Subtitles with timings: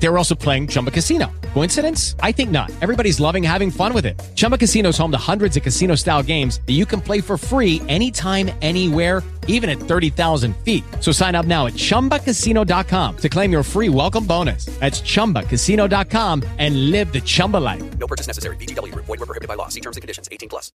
[0.00, 1.30] They were also playing Chumba Casino.
[1.54, 2.14] Coincidence?
[2.20, 2.70] I think not.
[2.80, 4.18] Everybody's loving having fun with it.
[4.34, 7.36] Chumba Casino is home to hundreds of casino style games that you can play for
[7.36, 10.84] free anytime, anywhere, even at 30,000 feet.
[11.00, 14.66] So sign up now at chumbacasino.com to claim your free welcome bonus.
[14.78, 17.98] That's chumbacasino.com and live the Chumba life.
[17.98, 18.56] No purchase necessary.
[18.56, 19.06] VGW Group.
[19.06, 19.68] Void were prohibited by law.
[19.68, 20.28] See terms and conditions.
[20.30, 20.70] 18 plus.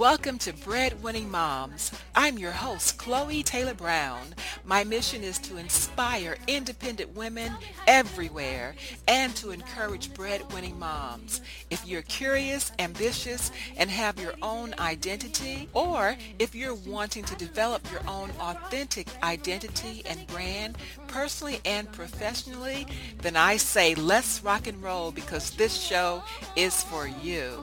[0.00, 1.92] Welcome to Breadwinning Moms.
[2.14, 4.34] I'm your host, Chloe Taylor Brown.
[4.64, 7.52] My mission is to inspire independent women
[7.86, 11.42] everywhere and to encourage breadwinning moms.
[11.68, 17.82] If you're curious, ambitious, and have your own identity, or if you're wanting to develop
[17.92, 20.78] your own authentic identity and brand,
[21.08, 22.86] personally and professionally,
[23.18, 26.24] then I say let's rock and roll because this show
[26.56, 27.62] is for you.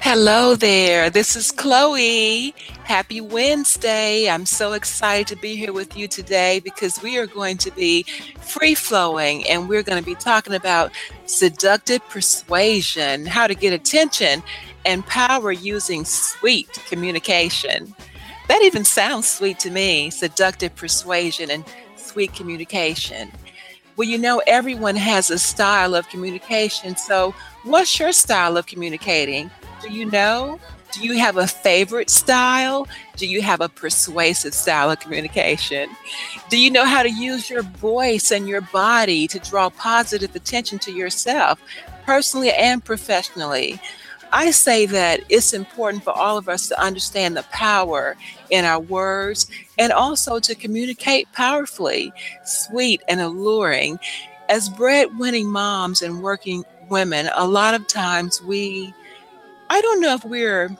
[0.00, 1.10] Hello there.
[1.10, 2.54] This is Chloe.
[2.84, 4.30] Happy Wednesday.
[4.30, 8.04] I'm so excited to be here with you today because we are going to be
[8.38, 10.92] free flowing and we're going to be talking about
[11.26, 14.42] seductive persuasion, how to get attention
[14.84, 17.94] and power using sweet communication.
[18.48, 21.64] That even sounds sweet to me seductive persuasion and
[21.96, 23.32] sweet communication.
[23.96, 26.96] Well, you know, everyone has a style of communication.
[26.96, 29.50] So, what's your style of communicating?
[29.86, 30.58] Do you know?
[30.92, 32.88] Do you have a favorite style?
[33.16, 35.90] Do you have a persuasive style of communication?
[36.48, 40.78] Do you know how to use your voice and your body to draw positive attention
[40.80, 41.60] to yourself,
[42.04, 43.80] personally and professionally?
[44.32, 48.16] I say that it's important for all of us to understand the power
[48.50, 52.12] in our words and also to communicate powerfully,
[52.44, 54.00] sweet and alluring.
[54.48, 58.92] As breadwinning moms and working women, a lot of times we,
[59.68, 60.76] I don't know if we're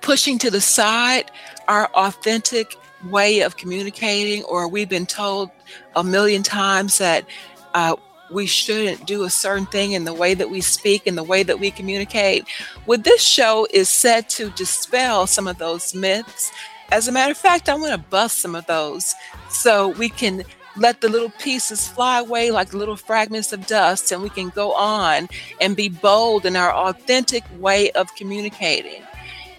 [0.00, 1.30] pushing to the side
[1.68, 2.76] our authentic
[3.10, 5.50] way of communicating, or we've been told
[5.96, 7.26] a million times that
[7.74, 7.96] uh,
[8.30, 11.42] we shouldn't do a certain thing in the way that we speak and the way
[11.42, 12.44] that we communicate.
[12.86, 16.50] Well, this show is set to dispel some of those myths.
[16.90, 19.14] As a matter of fact, I want to bust some of those
[19.50, 20.44] so we can
[20.76, 24.72] let the little pieces fly away like little fragments of dust and we can go
[24.72, 25.28] on
[25.60, 29.02] and be bold in our authentic way of communicating.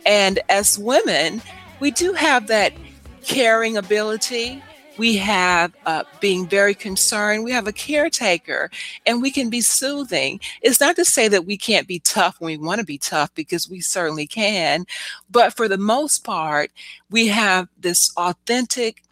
[0.06, 1.42] And as women,
[1.80, 2.74] we do have that
[3.24, 4.62] caring ability.
[4.98, 7.44] We have uh, being very concerned.
[7.44, 8.70] We have a caretaker
[9.06, 10.40] and we can be soothing.
[10.62, 13.34] It's not to say that we can't be tough when we want to be tough
[13.36, 14.86] because we certainly can.
[15.30, 16.72] But for the most part,
[17.10, 19.04] we have this authentic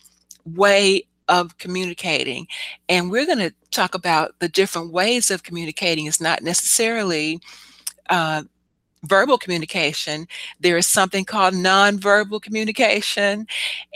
[0.46, 2.48] way of communicating.
[2.90, 6.06] And we're going to talk about the different ways of communicating.
[6.06, 7.40] It's not necessarily
[8.10, 8.44] uh,
[9.04, 10.28] verbal communication.
[10.60, 13.48] There is something called nonverbal communication.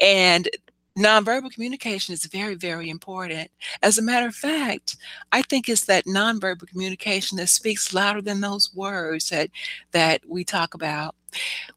[0.02, 0.50] And
[0.98, 3.52] nonverbal communication is very, very important.
[3.84, 4.98] As a matter of fact,
[5.32, 9.50] I think it's that nonverbal communication that speaks louder than those words that,
[9.92, 11.16] that we talk about.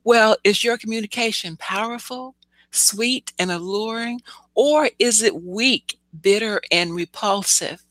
[0.04, 2.34] Well, is your communication powerful,
[2.70, 4.22] sweet, and alluring,
[4.54, 7.84] or is it weak, bitter, and repulsive?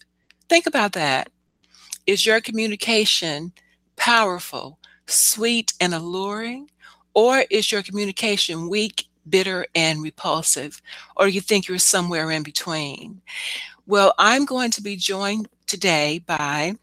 [0.50, 1.29] Think about that.
[2.07, 3.53] Is your communication
[3.95, 6.69] powerful, sweet, and alluring,
[7.13, 10.81] or is your communication weak, bitter, and repulsive?
[11.17, 13.22] Or do you think you're somewhere in between?
[13.85, 16.75] Well, I'm going to be joined today by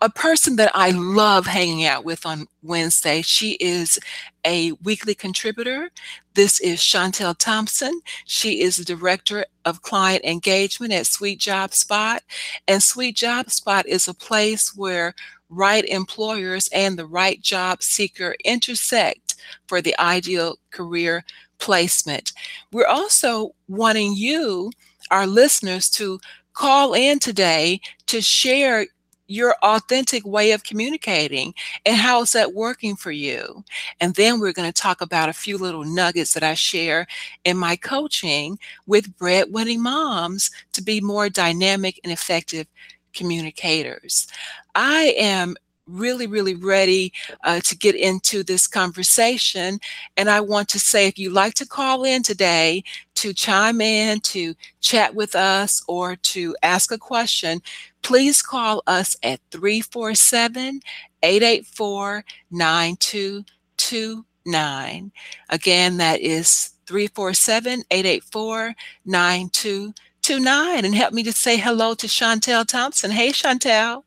[0.00, 3.22] a person that I love hanging out with on Wednesday.
[3.22, 3.98] She is
[4.44, 5.90] a weekly contributor.
[6.34, 8.00] This is Chantel Thompson.
[8.26, 12.22] She is the director of client engagement at Sweet Job Spot.
[12.68, 15.14] And Sweet Job Spot is a place where
[15.48, 19.36] right employers and the right job seeker intersect
[19.66, 21.24] for the ideal career
[21.58, 22.32] placement.
[22.72, 24.72] We're also wanting you,
[25.10, 26.20] our listeners, to
[26.54, 28.86] call in today to share
[29.26, 31.54] your authentic way of communicating
[31.86, 33.64] and how is that working for you.
[34.00, 37.06] And then we're going to talk about a few little nuggets that i share
[37.44, 42.66] in my coaching with breadwinning moms to be more dynamic and effective
[43.14, 44.26] communicators.
[44.74, 45.56] I am
[45.86, 47.12] really, really ready
[47.44, 49.78] uh, to get into this conversation.
[50.16, 52.84] And I want to say if you'd like to call in today
[53.16, 57.62] to chime in, to chat with us, or to ask a question,
[58.02, 60.80] please call us at 347
[61.22, 65.12] 884 9229.
[65.48, 68.74] Again, that is 347 884
[69.06, 70.84] 9229.
[70.84, 73.10] And help me to say hello to Chantel Thompson.
[73.10, 74.04] Hey, Chantel.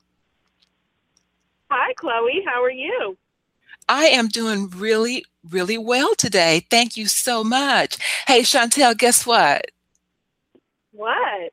[1.70, 2.44] Hi, Chloe.
[2.46, 3.18] How are you?
[3.90, 6.66] I am doing really, really well today.
[6.70, 7.98] Thank you so much.
[8.28, 9.72] Hey, Chantel, guess what?
[10.92, 11.52] What?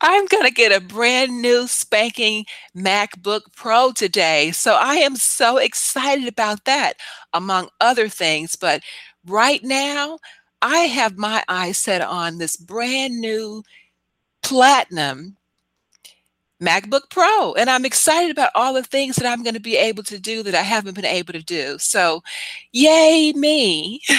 [0.00, 2.44] I'm going to get a brand new spanking
[2.76, 4.50] MacBook Pro today.
[4.52, 6.94] So I am so excited about that,
[7.32, 8.56] among other things.
[8.56, 8.82] But
[9.26, 10.18] right now,
[10.62, 13.62] I have my eyes set on this brand new
[14.42, 15.36] platinum
[16.62, 17.54] MacBook Pro.
[17.54, 20.42] And I'm excited about all the things that I'm going to be able to do
[20.42, 21.78] that I haven't been able to do.
[21.78, 22.22] So,
[22.72, 24.00] yay, me.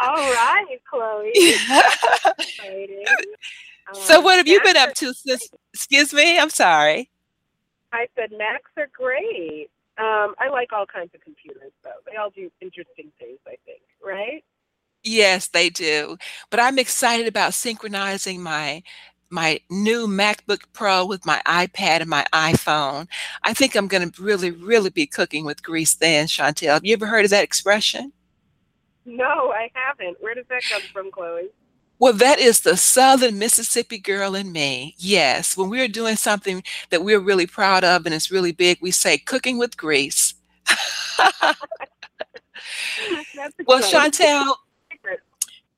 [0.00, 1.30] All right, Chloe.
[2.38, 3.04] Exciting.
[3.92, 5.48] so, Um, what have you been up to since?
[5.74, 7.10] Excuse me, I'm sorry.
[7.92, 9.70] I said Macs are great.
[9.98, 11.90] Um, I like all kinds of computers, though.
[12.06, 14.44] They all do interesting things, I think, right?
[15.02, 16.18] Yes, they do.
[16.50, 18.82] But I'm excited about synchronizing my
[19.30, 23.08] my new MacBook Pro with my iPad and my iPhone.
[23.42, 26.74] I think I'm going to really, really be cooking with grease then, Chantel.
[26.74, 28.12] Have you ever heard of that expression?
[29.04, 30.16] No, I haven't.
[30.20, 31.48] Where does that come from, Chloe?
[31.98, 34.94] Well, that is the Southern Mississippi girl in me.
[34.98, 38.90] Yes, when we're doing something that we're really proud of and it's really big, we
[38.90, 40.34] say cooking with grease.
[43.66, 43.82] Well.
[43.82, 44.54] Chantel.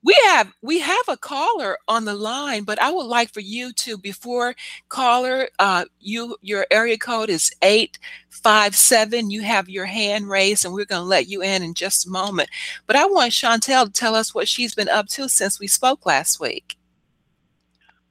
[0.09, 3.75] We have we have a caller on the line, but I would like for you
[3.75, 4.55] to before
[4.89, 7.99] caller, uh, you your area code is eight
[8.31, 9.31] five seven.
[9.31, 12.11] You have your hand raised, and we're going to let you in in just a
[12.11, 12.49] moment.
[12.87, 16.07] But I want Chantel to tell us what she's been up to since we spoke
[16.07, 16.79] last week.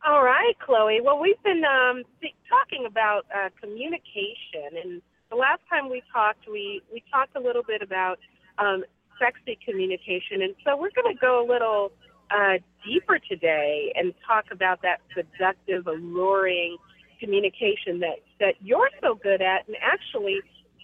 [0.05, 1.01] All right, Chloe.
[1.01, 2.03] Well, we've been um,
[2.47, 5.01] talking about uh, communication, and
[5.31, 8.19] the last time we talked, we we talked a little bit about
[8.59, 8.83] um,
[9.19, 11.92] sexy communication, and so we're going to go a little
[12.31, 16.78] uh, deeper today and talk about that seductive, alluring
[17.19, 20.40] communication that that you're so good at, and actually.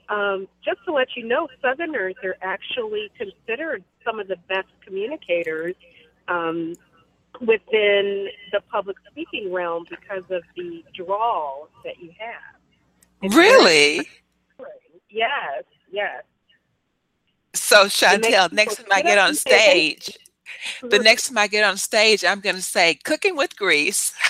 [0.10, 5.76] Um, just to let you know, Southerners are actually considered some of the best communicators
[6.28, 6.74] um,
[7.40, 12.60] within the public speaking realm because of the drawl that you have.
[13.22, 14.08] It's Really?
[15.10, 16.24] Yes, yes.
[17.54, 20.18] So Chantel, people next time I get on stage,
[20.90, 24.14] the next time I get on stage, I'm going to say cooking with grease.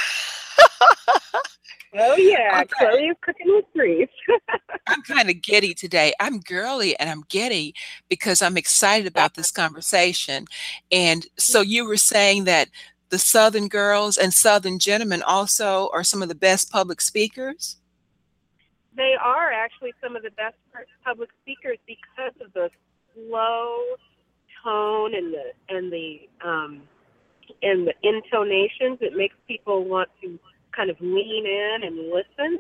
[1.96, 2.70] Oh yeah, Okay.
[2.80, 4.10] Chloe is cooking with grease.
[4.88, 6.12] I'm kind of giddy today.
[6.20, 7.76] I'm girly and I'm giddy
[8.10, 10.46] because I'm excited about this conversation.
[10.92, 12.70] And so you were saying that
[13.10, 17.78] the Southern girls and Southern gentlemen also are some of the best public speakers.
[18.96, 20.56] they are actually some of the best
[21.04, 22.70] public speakers because of the
[23.14, 23.78] slow
[24.64, 26.82] tone and the and the um,
[27.62, 29.00] and the intonations.
[29.02, 30.40] It makes people want to
[30.76, 32.60] kind of lean in and listen.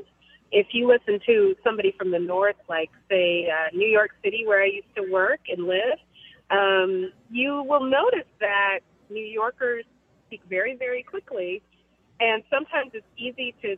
[0.51, 4.61] If you listen to somebody from the north, like say uh, New York City, where
[4.61, 5.99] I used to work and live,
[6.51, 9.85] um, you will notice that New Yorkers
[10.27, 11.61] speak very, very quickly,
[12.19, 13.77] and sometimes it's easy to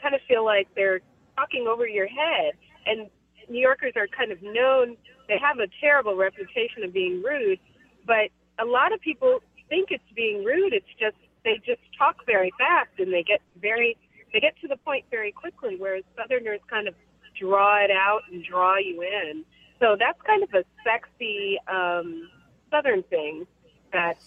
[0.00, 1.00] kind of feel like they're
[1.36, 2.52] talking over your head.
[2.86, 3.08] And
[3.50, 4.96] New Yorkers are kind of known,
[5.28, 7.58] they have a terrible reputation of being rude,
[8.06, 10.72] but a lot of people think it's being rude.
[10.72, 13.96] It's just, they just talk very fast and they get very,
[14.32, 16.94] they get to the point very quickly, whereas Southerners kind of
[17.38, 19.44] draw it out and draw you in.
[19.80, 22.28] So that's kind of a sexy um,
[22.70, 23.46] Southern thing
[23.92, 24.18] that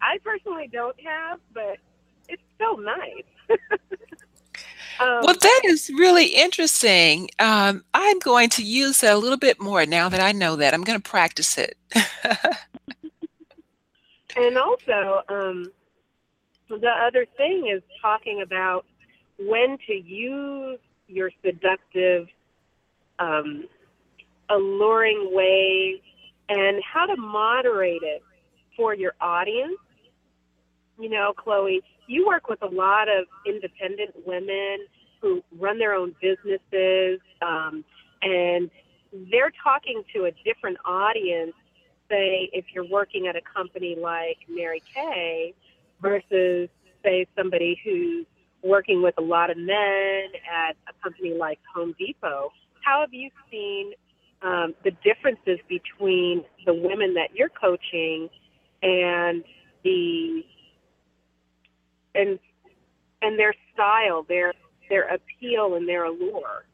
[0.00, 1.76] I personally don't have, but
[2.28, 3.24] it's still nice.
[5.00, 7.30] um, Well, that is really interesting.
[7.38, 10.74] Um, I'm going to use that a little bit more now that I know that.
[10.74, 11.76] I'm going to practice it.
[14.36, 15.72] And also, um,
[16.68, 18.86] the other thing is talking about
[19.38, 20.78] when to use
[21.08, 22.28] your seductive,
[23.18, 23.64] um,
[24.50, 26.00] alluring ways
[26.48, 28.22] and how to moderate it
[28.76, 29.78] for your audience.
[30.98, 34.78] You know, Chloe, you work with a lot of independent women
[35.22, 37.84] who run their own businesses, um,
[38.22, 38.68] and
[39.30, 41.52] they're talking to a different audience.
[42.08, 45.54] Say, if you're working at a company like Mary Kay
[46.02, 46.68] versus
[47.04, 48.26] say somebody who's
[48.64, 52.50] working with a lot of men at a company like Home Depot.
[52.84, 53.92] How have you seen
[54.42, 58.28] um, the differences between the women that you're coaching
[58.82, 59.44] and
[59.84, 60.42] the
[62.14, 62.38] and
[63.22, 64.52] and their style, their
[64.88, 66.64] their appeal, and their allure?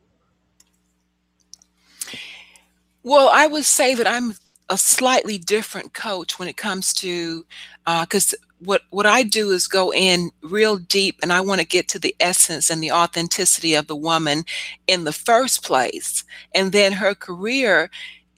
[3.02, 4.34] Well, I would say that I'm
[4.68, 7.46] a slightly different coach when it comes to
[7.86, 11.66] uh, because what what I do is go in real deep and I want to
[11.66, 14.44] get to the essence and the authenticity of the woman
[14.86, 16.24] in the first place
[16.54, 17.90] and then her career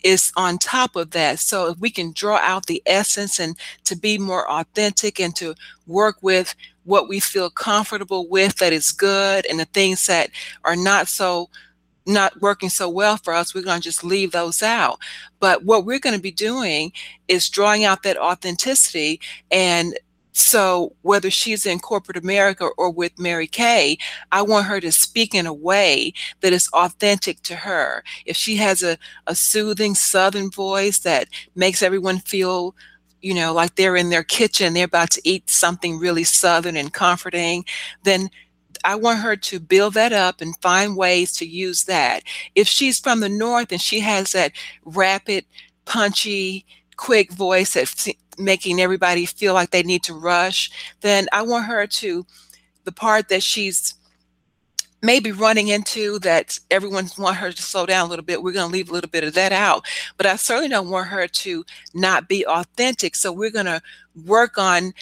[0.04, 3.96] is on top of that so if we can draw out the essence and to
[3.96, 5.54] be more authentic and to
[5.86, 6.54] work with
[6.88, 10.30] what we feel comfortable with that is good and the things that
[10.64, 11.50] are not so
[12.06, 14.98] not working so well for us, we're going to just leave those out.
[15.40, 16.90] But what we're going to be doing
[17.28, 19.20] is drawing out that authenticity.
[19.50, 19.98] And
[20.32, 23.98] so, whether she's in corporate America or with Mary Kay,
[24.32, 28.04] I want her to speak in a way that is authentic to her.
[28.24, 32.74] If she has a, a soothing Southern voice that makes everyone feel
[33.20, 36.92] you know, like they're in their kitchen, they're about to eat something really Southern and
[36.92, 37.64] comforting,
[38.04, 38.30] then
[38.84, 42.22] I want her to build that up and find ways to use that.
[42.54, 44.52] If she's from the North and she has that
[44.84, 45.44] rapid,
[45.84, 46.64] punchy,
[46.96, 48.08] quick voice that's
[48.38, 50.70] making everybody feel like they need to rush,
[51.00, 52.24] then I want her to,
[52.84, 53.94] the part that she's
[55.02, 58.68] maybe running into that everyone want her to slow down a little bit we're going
[58.68, 59.84] to leave a little bit of that out
[60.16, 61.64] but i certainly don't want her to
[61.94, 63.80] not be authentic so we're going to
[64.24, 64.92] work on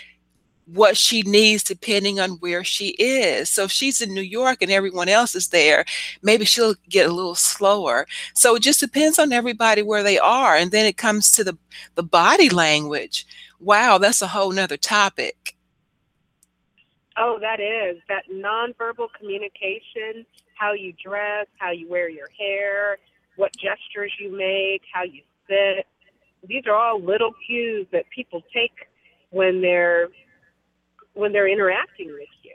[0.67, 3.49] what she needs depending on where she is.
[3.49, 5.85] So if she's in New York and everyone else is there,
[6.23, 8.07] maybe she'll get a little slower.
[8.35, 10.57] So it just depends on everybody where they are.
[10.57, 11.57] And then it comes to the,
[11.95, 13.27] the body language.
[13.61, 15.56] Wow, that's a whole nother topic.
[17.19, 22.99] Oh, that is that nonverbal communication, how you dress, how you wear your hair,
[23.37, 25.87] what gestures you make, how you sit.
[26.47, 28.73] These are all little cues that people take
[29.31, 30.09] when they're
[31.15, 32.55] when they're interacting with you.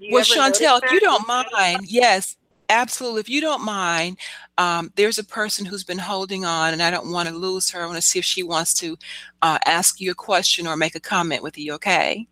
[0.00, 2.36] you well, Chantel, if you don't mind, yes,
[2.68, 3.20] absolutely.
[3.20, 4.18] If you don't mind,
[4.58, 7.82] um, there's a person who's been holding on, and I don't want to lose her.
[7.82, 8.98] I want to see if she wants to
[9.42, 11.74] uh, ask you a question or make a comment with you.
[11.74, 12.26] Okay.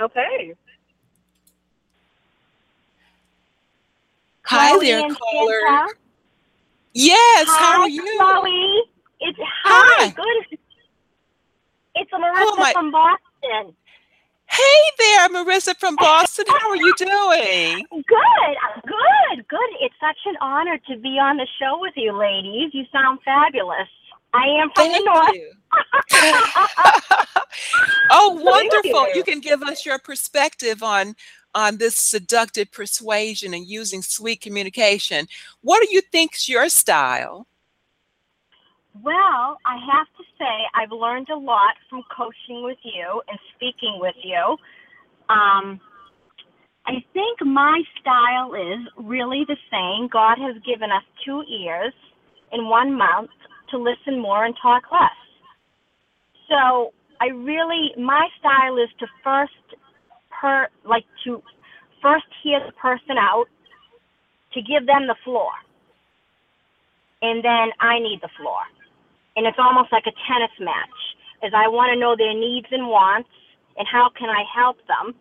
[0.00, 0.54] Okay.
[4.46, 5.60] Hi Chloe there, caller.
[5.66, 5.92] Santa.
[6.92, 7.46] Yes.
[7.48, 8.02] Hi, how are you?
[8.18, 8.82] Chloe.
[9.20, 10.06] It's Hi.
[10.06, 10.08] hi.
[10.10, 10.58] Good.
[11.94, 13.76] It's Marissa am I- from Boston.
[14.50, 16.44] Hey there, Marissa from Boston.
[16.48, 17.86] How are you doing?
[17.90, 18.56] Good.
[18.86, 19.48] Good.
[19.48, 19.70] Good.
[19.80, 22.70] It's such an honor to be on the show with you, ladies.
[22.72, 23.88] You sound fabulous.
[24.34, 25.34] I am from Thank the north.
[25.34, 25.52] you.
[28.10, 29.08] oh, wonderful!
[29.08, 29.14] you.
[29.14, 31.14] You can give us your perspective on
[31.54, 35.28] on this seductive persuasion and using sweet communication.
[35.62, 37.46] What do you think's your style?
[39.02, 43.98] Well, I have to say I've learned a lot from coaching with you and speaking
[44.00, 44.56] with you.
[45.28, 45.80] Um,
[46.86, 50.08] I think my style is really the same.
[50.08, 51.94] God has given us two ears
[52.52, 53.28] and one mouth
[53.74, 55.18] to listen more and talk less.
[56.48, 59.66] So I really, my style is to first,
[60.30, 61.42] per like to
[62.00, 63.46] first hear the person out,
[64.52, 65.50] to give them the floor,
[67.22, 68.62] and then I need the floor.
[69.36, 71.00] And it's almost like a tennis match
[71.42, 73.28] as i want to know their needs and wants
[73.76, 75.14] and how can i help them?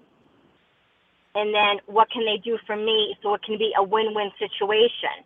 [1.35, 5.25] And then what can they do for me so it can be a win-win situation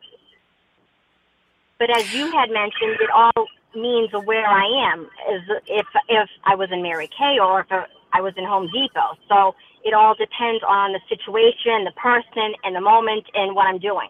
[1.79, 6.55] but as you had mentioned it all means where i am is if if i
[6.55, 7.67] was in mary kay or if
[8.13, 9.17] i was in home depot.
[9.27, 13.79] So it all depends on the situation the person and the moment and what i'm
[13.79, 14.10] doing.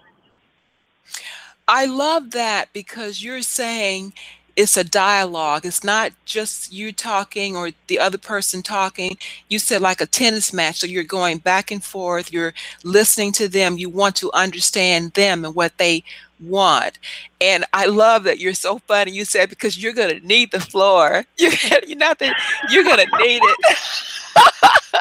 [1.68, 4.14] I love that because you're saying
[4.58, 5.66] it's a dialogue.
[5.66, 9.18] It's not just you talking or the other person talking.
[9.50, 10.78] You said like a tennis match.
[10.82, 15.46] So you're going back and forth, you're listening to them, you want to understand them
[15.46, 16.04] and what they
[16.42, 17.00] want.
[17.42, 19.14] And I love that you're so funny.
[19.14, 21.26] You said because you're gonna need the floor.
[21.40, 21.54] You're,
[21.88, 22.36] you're not that
[22.72, 23.58] you're gonna need it.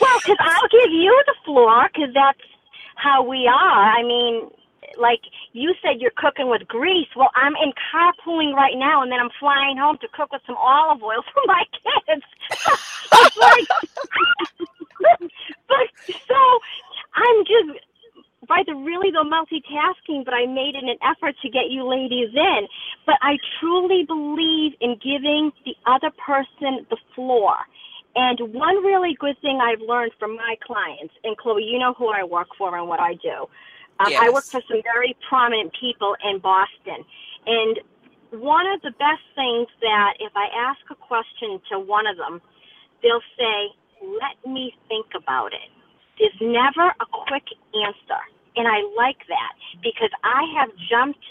[0.00, 2.40] Well, because I'll give you the floor, because that's
[2.96, 3.84] how we are.
[3.98, 4.50] I mean,
[4.98, 5.20] like
[5.52, 7.08] you said you're cooking with grease.
[7.16, 10.56] Well, I'm in carpooling right now, and then I'm flying home to cook with some
[10.56, 12.24] olive oil for my kids.
[13.12, 13.68] it's like,
[15.68, 15.86] but
[16.28, 16.40] so
[17.14, 17.80] I'm just
[18.48, 22.30] by the really the multitasking, but I made it an effort to get you ladies
[22.34, 22.66] in.
[23.06, 27.54] But I truly believe in giving the other person the floor.
[28.16, 32.08] And one really good thing I've learned from my clients, and Chloe, you know who
[32.08, 33.46] I work for and what I do.
[34.00, 37.04] Um, I work for some very prominent people in Boston.
[37.46, 37.80] And
[38.32, 42.40] one of the best things that if I ask a question to one of them,
[43.02, 45.68] they'll say, let me think about it.
[46.18, 47.44] There's never a quick
[47.76, 48.20] answer.
[48.56, 49.52] And I like that
[49.82, 51.24] because I have jumped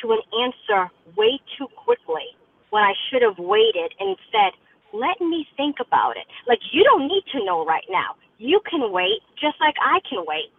[0.00, 2.34] to an answer way too quickly
[2.70, 4.52] when I should have waited and said,
[4.92, 6.26] let me think about it.
[6.46, 8.16] Like, you don't need to know right now.
[8.38, 10.52] You can wait just like I can wait.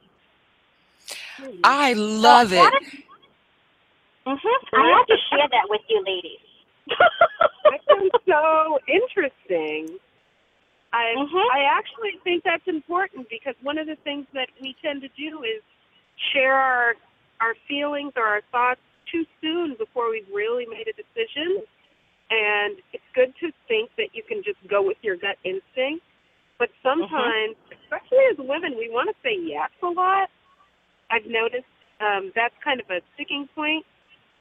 [1.64, 2.76] I love it.
[4.28, 6.40] hmm I have to share that with you ladies.
[7.70, 10.00] That sounds so interesting.
[10.94, 11.52] I Mhm.
[11.52, 15.44] I actually think that's important because one of the things that we tend to do
[15.44, 15.64] is
[16.34, 16.96] share our
[17.42, 18.82] our feelings or our thoughts
[19.12, 21.64] too soon before we've really made a decision.
[22.32, 26.06] And it's good to think that you can just go with your gut instinct.
[26.60, 30.30] But sometimes, especially as women, we want to say yes a lot.
[31.12, 31.70] I've noticed
[32.02, 33.86] um, that's kind of a sticking point.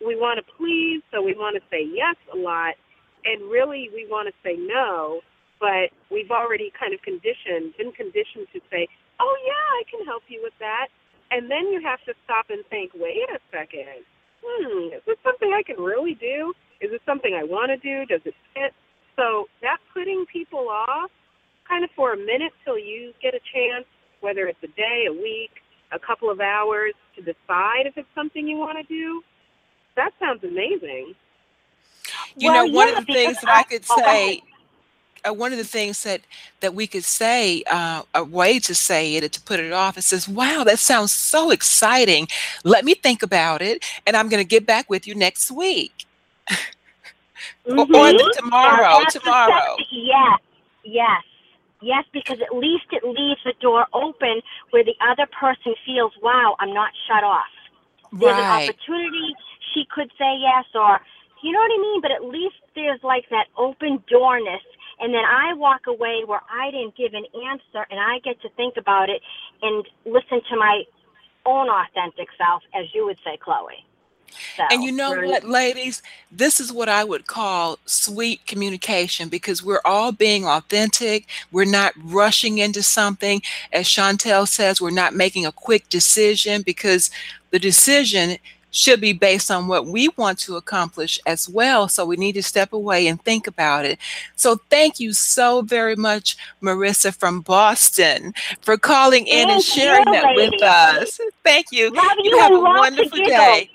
[0.05, 2.75] We want to please, so we want to say yes a lot,
[3.25, 5.21] and really we want to say no.
[5.61, 8.89] But we've already kind of conditioned, been conditioned to say,
[9.21, 10.89] "Oh yeah, I can help you with that,"
[11.31, 14.03] and then you have to stop and think, "Wait a second,
[14.43, 16.53] hmm, is this something I can really do?
[16.81, 18.05] Is this something I want to do?
[18.07, 18.75] Does it fit?"
[19.15, 21.13] So that putting people off,
[21.69, 23.87] kind of for a minute till you get a chance,
[24.21, 25.62] whether it's a day, a week,
[25.93, 29.23] a couple of hours to decide if it's something you want to do.
[29.97, 31.15] That sounds amazing.
[32.37, 34.07] You Well, know, one yeah, of the things that I could go ahead.
[34.07, 34.43] say,
[35.29, 36.23] uh, one of the things that
[36.61, 40.03] that we could say, uh, a way to say it, to put it off, it
[40.03, 42.29] says, "Wow, that sounds so exciting.
[42.65, 46.07] Let me think about it, and I'm going to get back with you next week
[47.77, 49.05] or, or the tomorrow.
[49.11, 50.41] Tomorrow, second- Yes,
[50.85, 51.23] yes,
[51.83, 56.57] yes, because at least it leaves the door open where the other person feels, wow,
[56.59, 57.51] I'm not shut off.
[58.13, 59.35] There's an opportunity.
[59.75, 61.01] She could say yes, or
[61.43, 62.01] you know what I mean.
[62.01, 64.63] But at least there's like that open doorness,
[65.01, 68.49] and then I walk away where I didn't give an answer, and I get to
[68.51, 69.23] think about it
[69.63, 70.85] and listen to my
[71.47, 73.85] own authentic self, as you would say, Chloe.
[74.57, 76.03] So, And you know what, ladies?
[76.31, 81.27] This is what I would call sweet communication because we're all being authentic.
[81.51, 83.43] We're not rushing into something.
[83.73, 87.11] As Chantel says, we're not making a quick decision because
[87.51, 88.39] the decision
[88.73, 91.89] should be based on what we want to accomplish as well.
[91.89, 93.99] So we need to step away and think about it.
[94.35, 98.33] So thank you so very much, Marissa from Boston,
[98.63, 101.21] for calling in and sharing you, that with us.
[101.45, 101.91] Thank you.
[101.91, 103.71] Love you You have a wonderful day.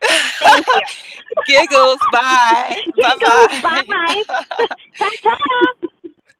[1.46, 1.98] Giggles.
[2.12, 2.82] Bye.
[2.94, 4.24] Giggles, bye.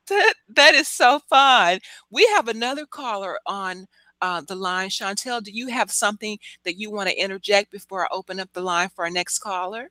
[0.08, 1.80] That, that is so fun.
[2.10, 3.86] We have another caller on
[4.22, 4.88] uh, the line.
[4.88, 8.62] Chantel, do you have something that you want to interject before I open up the
[8.62, 9.90] line for our next caller?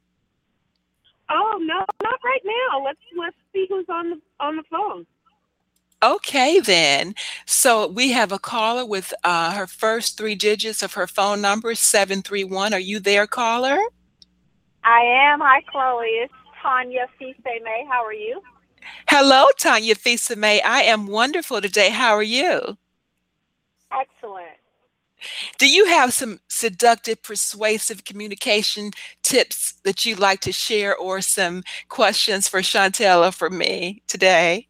[1.29, 2.83] Oh no, not right now.
[2.83, 5.05] Let's let's see who's on the on the phone.
[6.03, 7.15] Okay, then.
[7.47, 11.73] So we have a caller with uh, her first three digits of her phone number,
[11.73, 12.73] 731.
[12.73, 13.79] Are you there, caller?
[14.83, 15.39] I am.
[15.39, 16.05] Hi, Chloe.
[16.05, 17.07] It's Tanya
[17.63, 17.85] May.
[17.89, 18.41] How are you?
[19.09, 20.61] Hello, Tanya Fisa-May.
[20.61, 21.89] I am wonderful today.
[21.89, 22.77] How are you?
[23.91, 24.47] Excellent.
[25.57, 28.91] Do you have some seductive, persuasive communication
[29.23, 34.67] tips that you'd like to share or some questions for Chantel or for me today?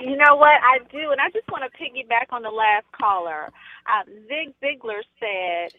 [0.00, 0.60] You know what?
[0.62, 1.12] I do.
[1.12, 3.50] And I just want to piggyback on the last caller.
[3.86, 5.72] Uh, Zig Ziglar said,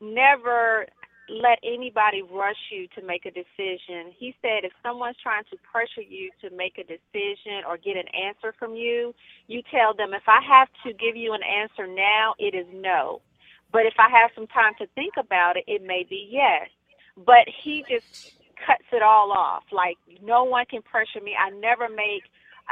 [0.00, 0.86] never
[1.30, 4.12] let anybody rush you to make a decision.
[4.18, 8.08] He said, if someone's trying to pressure you to make a decision or get an
[8.14, 9.14] answer from you,
[9.48, 13.22] you tell them, if I have to give you an answer now, it is no.
[13.72, 16.68] But if I have some time to think about it, it may be yes.
[17.16, 18.34] But he just
[18.66, 19.64] cuts it all off.
[19.72, 21.34] Like, no one can pressure me.
[21.38, 22.24] I never make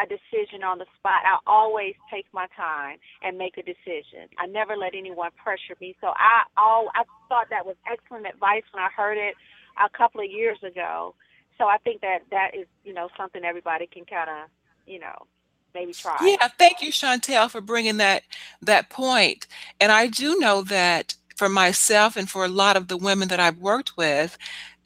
[0.02, 1.22] a decision on the spot.
[1.24, 4.28] I always take my time and make a decision.
[4.38, 5.96] I never let anyone pressure me.
[6.00, 9.34] So I all I thought that was excellent advice when I heard it
[9.78, 11.14] a couple of years ago.
[11.58, 14.48] So I think that that is, you know, something everybody can kind of,
[14.86, 15.26] you know,
[15.74, 16.16] maybe try.
[16.22, 18.22] Yeah, thank you, Chantel, for bringing that
[18.62, 19.46] that point.
[19.80, 23.40] And I do know that for myself and for a lot of the women that
[23.40, 24.36] I've worked with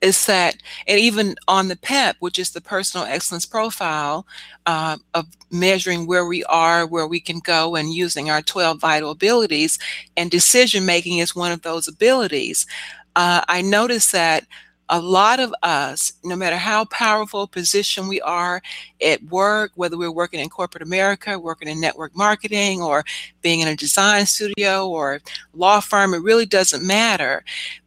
[0.03, 4.27] is that, and even on the PEP, which is the personal excellence profile
[4.67, 9.13] uh, of measuring where we are, where we can go, and using our 12 vital
[9.13, 9.79] abilities,
[10.17, 12.67] and decision making is one of those abilities.
[13.15, 14.45] Uh, I noticed that
[14.89, 18.61] a lot of us, no matter how powerful position we are
[19.03, 23.05] at work, whether we're working in corporate America, working in network marketing, or
[23.41, 25.21] being in a design studio or
[25.55, 27.43] law firm, it really doesn't matter.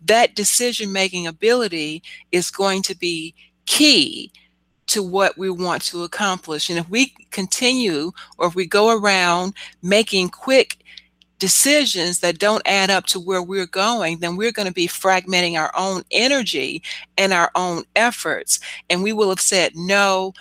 [0.05, 4.31] That decision making ability is going to be key
[4.87, 6.69] to what we want to accomplish.
[6.69, 10.77] And if we continue or if we go around making quick
[11.39, 15.59] decisions that don't add up to where we're going, then we're going to be fragmenting
[15.59, 16.81] our own energy
[17.17, 18.59] and our own efforts.
[18.89, 20.33] And we will have said no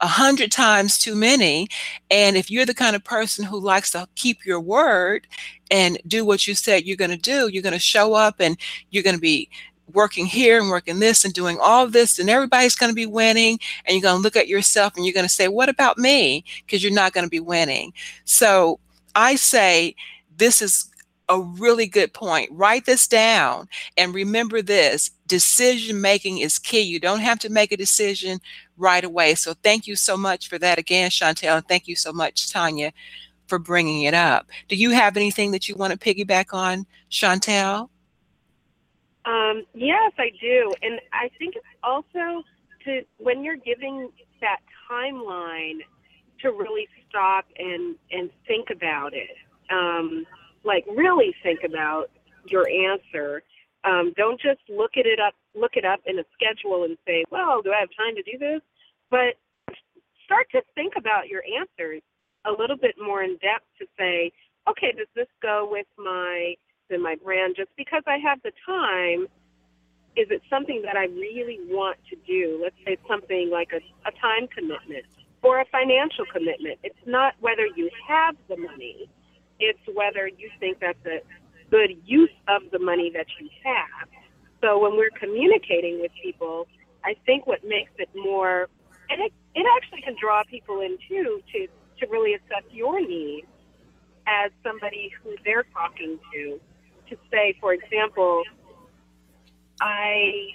[0.00, 1.68] a hundred times too many.
[2.10, 5.26] And if you're the kind of person who likes to keep your word
[5.70, 8.56] and do what you said you're going to do, you're going to show up and
[8.90, 9.48] you're going to be
[9.92, 13.58] working here and working this and doing all this, and everybody's going to be winning.
[13.84, 16.44] And you're going to look at yourself and you're going to say, What about me?
[16.64, 17.92] Because you're not going to be winning.
[18.24, 18.78] So
[19.14, 19.94] I say,
[20.40, 20.90] this is
[21.28, 22.50] a really good point.
[22.50, 26.80] Write this down and remember this decision making is key.
[26.80, 28.40] You don't have to make a decision
[28.76, 29.36] right away.
[29.36, 31.58] So, thank you so much for that again, Chantel.
[31.58, 32.92] And thank you so much, Tanya,
[33.46, 34.48] for bringing it up.
[34.68, 37.90] Do you have anything that you want to piggyback on, Chantel?
[39.24, 40.72] Um, yes, I do.
[40.82, 42.42] And I think it's also
[42.86, 45.78] to when you're giving that timeline
[46.40, 49.36] to really stop and, and think about it
[49.70, 50.26] um,
[50.64, 52.10] like really think about
[52.46, 53.42] your answer.
[53.84, 57.24] Um, don't just look at it up, look it up in a schedule and say,
[57.30, 58.60] "Well, do I have time to do this?"
[59.10, 59.36] But
[60.24, 62.02] start to think about your answers
[62.44, 64.32] a little bit more in depth to say,
[64.68, 66.56] "Okay, does this go with my
[66.90, 69.28] in my brand just because I have the time?"
[70.16, 72.58] Is it something that I really want to do?
[72.60, 75.06] Let's say something like a, a time commitment
[75.42, 76.78] or a financial commitment.
[76.82, 79.08] It's not whether you have the money,
[79.60, 81.20] it's whether you think that's a
[81.70, 84.08] good use of the money that you have.
[84.60, 86.66] So when we're communicating with people,
[87.04, 88.68] I think what makes it more,
[89.08, 91.66] and it, it actually can draw people in too to,
[92.00, 93.46] to really assess your needs
[94.26, 96.60] as somebody who they're talking to.
[97.08, 98.44] To say, for example,
[99.80, 100.50] I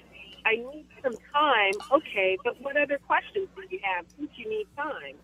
[0.45, 1.73] I need some time.
[1.91, 5.15] Okay, but what other questions do you have since you need time?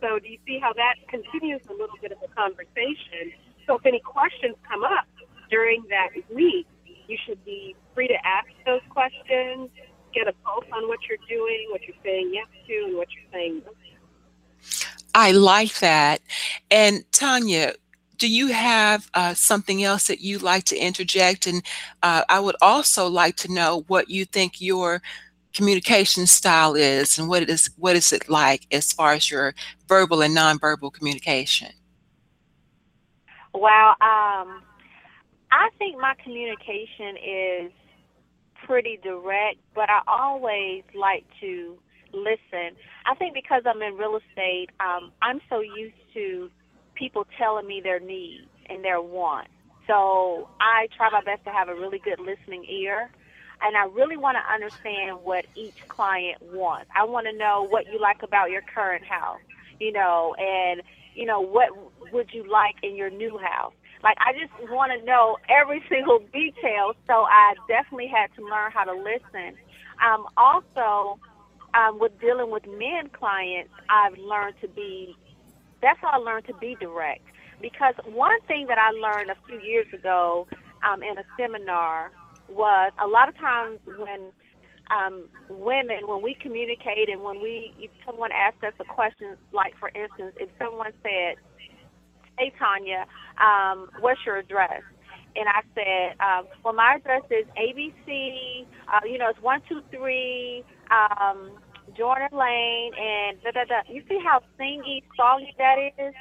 [0.00, 3.32] So do you see how that continues a little bit of a conversation?
[3.66, 5.06] So if any questions come up
[5.50, 6.66] during that week,
[7.08, 9.70] you should be free to ask those questions,
[10.14, 13.30] get a pulse on what you're doing, what you're saying yes to, and what you're
[13.32, 13.72] saying no.
[15.14, 16.20] I like that.
[16.70, 17.72] And Tanya,
[18.18, 21.46] do you have uh, something else that you'd like to interject?
[21.46, 21.62] And
[22.02, 25.02] uh, I would also like to know what you think your
[25.54, 29.54] communication style is and what it is what is it like as far as your
[29.88, 31.70] verbal and nonverbal communication
[33.54, 34.62] Well, um,
[35.50, 37.72] I think my communication is
[38.66, 41.78] pretty direct, but I always like to
[42.12, 42.76] listen.
[43.06, 46.50] I think because I'm in real estate, um, I'm so used to
[46.94, 49.50] people telling me their needs and their wants.
[49.86, 53.10] So I try my best to have a really good listening ear
[53.62, 56.90] and I really want to understand what each client wants.
[56.96, 59.40] I want to know what you like about your current house,
[59.80, 60.82] you know, and
[61.14, 61.70] you know what
[62.12, 63.72] would you like in your new house.
[64.02, 68.72] Like I just want to know every single detail, so I definitely had to learn
[68.72, 69.58] how to listen.
[70.04, 71.18] Um, also,
[71.74, 75.16] um, with dealing with men clients, I've learned to be.
[75.82, 77.22] That's how I learned to be direct.
[77.60, 80.46] Because one thing that I learned a few years ago
[80.86, 82.12] um, in a seminar
[82.48, 84.32] was a lot of times when
[84.90, 89.74] um, women, when we communicate and when we, if someone asks us a question, like
[89.78, 91.36] for instance, if someone said,
[92.38, 93.06] "Hey Tanya,
[93.40, 94.82] um, what's your address?"
[95.36, 98.66] and I said, um, "Well, my address is ABC.
[98.88, 101.52] Uh, you know, it's one two three um,
[101.96, 106.14] Jordan Lane, and da da da." You see how singy, songy that is?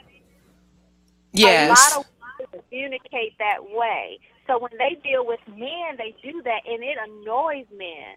[1.33, 2.05] yes A lot of
[2.41, 4.19] women communicate that way.
[4.47, 8.15] So when they deal with men, they do that, and it annoys men.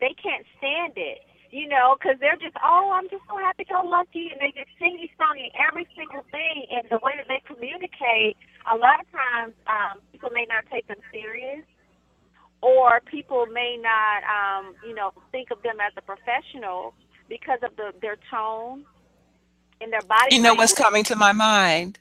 [0.00, 3.72] They can't stand it, you know, because they're just, oh, I'm just so happy to
[3.72, 6.66] go lucky, and they just singy songy every single thing.
[6.70, 8.36] And the way that they communicate,
[8.70, 11.64] a lot of times um, people may not take them serious,
[12.62, 16.94] or people may not, um, you know, think of them as a professional
[17.28, 18.84] because of the their tone
[19.80, 20.34] and their body.
[20.36, 21.98] you know what's coming to my mind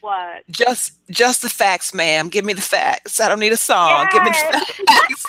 [0.00, 0.44] What?
[0.50, 2.28] Just just the facts, ma'am.
[2.28, 3.20] Give me the facts.
[3.20, 4.08] I don't need a song.
[4.12, 4.36] Give me the
[4.86, 5.26] facts.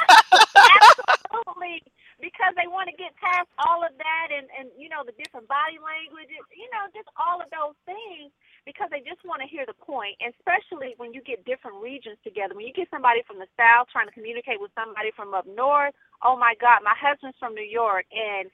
[0.55, 1.83] Absolutely.
[2.19, 5.47] Because they want to get past all of that and, and you know, the different
[5.47, 8.29] body languages, you know, just all of those things
[8.67, 10.19] because they just want to hear the point.
[10.19, 12.53] And especially when you get different regions together.
[12.53, 15.95] When you get somebody from the South trying to communicate with somebody from up north,
[16.19, 18.51] oh my God, my husband's from New York and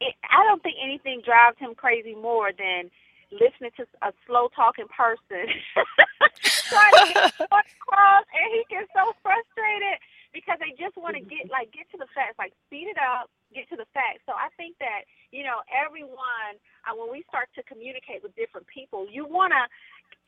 [0.00, 2.90] it, I don't think anything drives him crazy more than
[3.38, 5.46] listening to a slow talking person.
[6.68, 9.96] Trying to get across and he gets so frustrated
[10.36, 13.32] because they just want to get like get to the facts like speed it up
[13.54, 14.20] get to the facts.
[14.28, 18.66] So i think that you know everyone uh, when we start to communicate with different
[18.68, 19.62] people you want to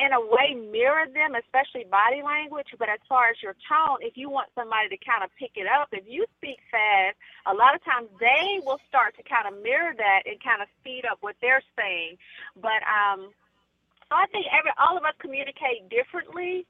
[0.00, 2.68] in a way mirror them especially body language.
[2.78, 5.66] But as far as your tone if you want somebody to kind of pick it
[5.66, 9.62] up if you speak fast a lot of times they will start to kind of
[9.62, 12.16] mirror that and kind of speed up what they're saying.
[12.56, 13.30] But um
[14.08, 16.66] so i think every all of us communicate differently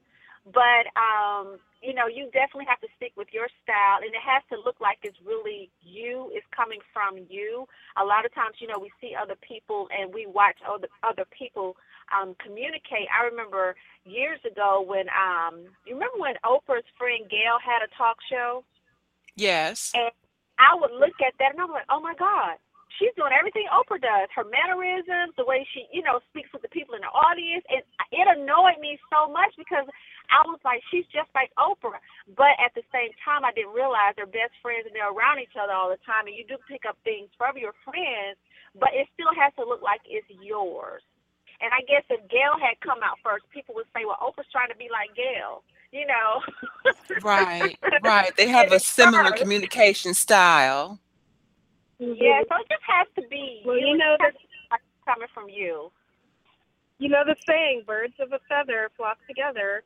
[0.52, 4.42] but um you know you definitely have to stick with your style and it has
[4.50, 7.66] to look like it's really you it's coming from you.
[8.00, 11.24] A lot of times you know we see other people and we watch other other
[11.30, 11.76] people
[12.14, 17.82] um communicate i remember years ago when um you remember when oprah's friend gail had
[17.82, 18.64] a talk show
[19.36, 19.92] yes.
[19.94, 20.10] and
[20.58, 22.58] I would look at that and I'm like, oh my God,
[22.98, 24.26] she's doing everything Oprah does.
[24.34, 27.62] Her mannerisms, the way she, you know, speaks with the people in the audience.
[27.70, 29.86] And it annoyed me so much because
[30.34, 32.02] I was like, she's just like Oprah.
[32.34, 35.54] But at the same time, I didn't realize they're best friends and they're around each
[35.54, 36.26] other all the time.
[36.26, 38.34] And you do pick up things from your friends,
[38.74, 41.06] but it still has to look like it's yours.
[41.60, 44.70] And I guess if Gail had come out first, people would say, well, Oprah's trying
[44.70, 46.42] to be like Gail, you know.
[47.22, 48.36] Right, right.
[48.36, 49.32] They have a similar her.
[49.32, 51.00] communication style.
[51.98, 53.88] Yeah, so it just has to be Well, you.
[53.88, 55.90] you know has to be like coming from you.
[56.98, 59.82] You know the saying, birds of a feather flock together.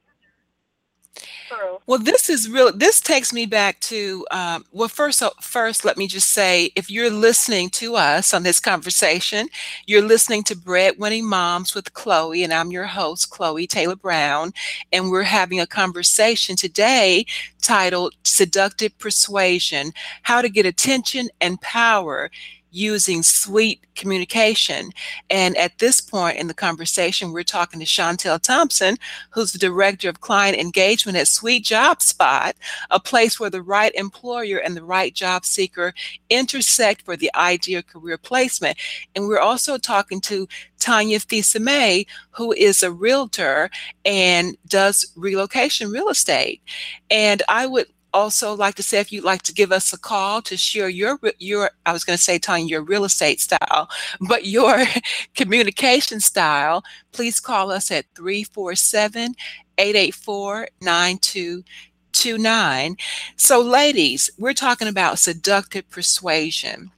[1.53, 1.79] True.
[1.87, 2.73] Well, this is real.
[2.73, 6.91] This takes me back to um, well, first, so first, let me just say, if
[6.91, 9.49] you're listening to us on this conversation,
[9.87, 14.53] you're listening to Breadwinning Moms with Chloe, and I'm your host, Chloe Taylor Brown,
[14.93, 17.27] and we're having a conversation today
[17.61, 22.31] titled "Seductive Persuasion: How to Get Attention and Power."
[22.75, 24.93] Using sweet communication.
[25.29, 28.97] And at this point in the conversation, we're talking to Chantel Thompson,
[29.29, 32.57] who's the director of client engagement at Sweet Job Spot,
[32.91, 35.93] a place where the right employer and the right job seeker
[36.31, 38.79] intersect for the ideal career placement.
[39.15, 43.69] And we're also talking to Tanya Fisa-May, who is a realtor
[44.07, 46.63] and does relocation real estate.
[47.11, 50.43] And I would also like to say if you'd like to give us a call
[50.43, 53.89] to share your your I was going to say Tanya your real estate style,
[54.29, 54.85] but your
[55.35, 59.35] communication style, please call us at 347
[59.79, 62.97] 884 9229.
[63.37, 66.91] So, ladies, we're talking about seductive persuasion,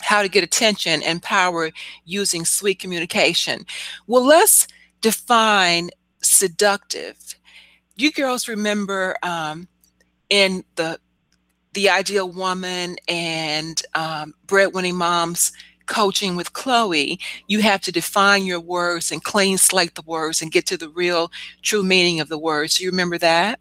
[0.00, 1.70] how to get attention and power
[2.04, 3.64] using sweet communication.
[4.06, 4.66] Well, let's
[5.00, 5.90] define
[6.22, 7.16] seductive.
[7.96, 9.68] You girls remember um,
[10.30, 10.98] in the
[11.74, 15.52] the ideal woman and um, breadwinning moms
[15.86, 20.52] coaching with Chloe, you have to define your words and clean slate the words and
[20.52, 21.30] get to the real,
[21.62, 22.76] true meaning of the words.
[22.76, 23.60] Do you remember that?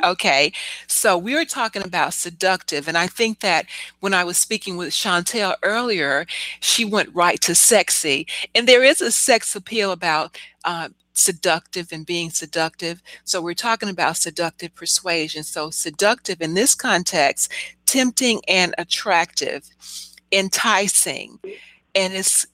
[0.03, 0.51] Okay.
[0.87, 2.87] So we were talking about seductive.
[2.87, 3.65] And I think that
[3.99, 6.25] when I was speaking with Chantel earlier,
[6.61, 8.27] she went right to sexy.
[8.55, 13.01] And there is a sex appeal about uh, seductive and being seductive.
[13.23, 15.43] So we're talking about seductive persuasion.
[15.43, 17.51] So seductive in this context,
[17.85, 19.67] tempting and attractive,
[20.31, 21.39] enticing.
[21.95, 22.45] And it's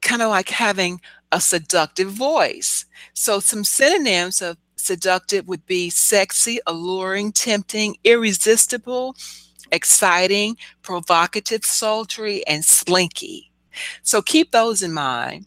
[0.00, 2.86] kind of like having a seductive voice.
[3.12, 9.16] So some synonyms of seductive would be sexy, alluring, tempting, irresistible,
[9.72, 13.50] exciting, provocative, sultry, and slinky.
[14.02, 15.46] So keep those in mind.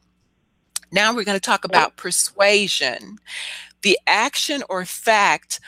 [0.91, 3.17] Now we're going to talk about persuasion,
[3.81, 5.59] the action or fact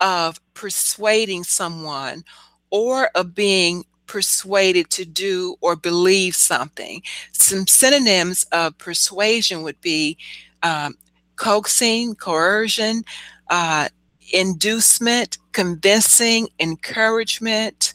[0.00, 2.24] of persuading someone
[2.70, 7.02] or of being persuaded to do or believe something.
[7.32, 10.18] Some synonyms of persuasion would be
[10.62, 10.94] um,
[11.36, 13.04] coaxing, coercion,
[13.50, 13.88] uh,
[14.32, 17.94] inducement, convincing, encouragement.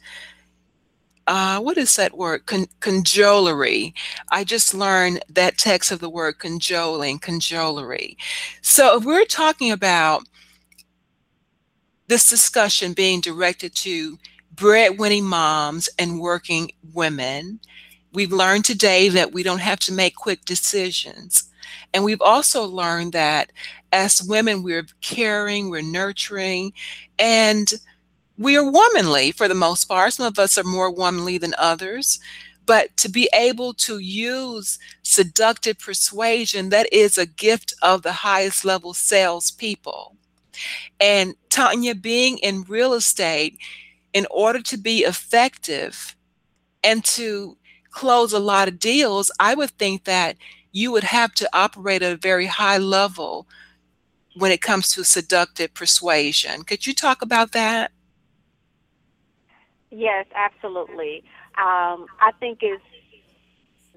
[1.30, 2.46] Uh, what is that word?
[2.48, 3.94] Con- cajolery.
[4.32, 8.18] I just learned that text of the word cajoling, cajolery.
[8.64, 10.24] So if we're talking about
[12.08, 14.18] this discussion being directed to
[14.56, 17.60] breadwinning moms and working women,
[18.12, 21.44] We've learned today that we don't have to make quick decisions.
[21.94, 23.52] And we've also learned that
[23.92, 26.74] as women, we're caring, we're nurturing,
[27.20, 27.72] and
[28.40, 30.14] we are womanly for the most part.
[30.14, 32.20] Some of us are more womanly than others.
[32.66, 38.64] But to be able to use seductive persuasion, that is a gift of the highest
[38.64, 40.16] level salespeople.
[41.02, 43.58] And Tanya, being in real estate,
[44.14, 46.16] in order to be effective
[46.84, 47.58] and to
[47.92, 50.38] close a lot of deals, I would think that
[50.72, 53.48] you would have to operate at a very high level
[54.36, 56.64] when it comes to seductive persuasion.
[56.64, 57.92] Could you talk about that?
[59.92, 61.24] Yes, absolutely.
[61.58, 62.84] Um, I think it's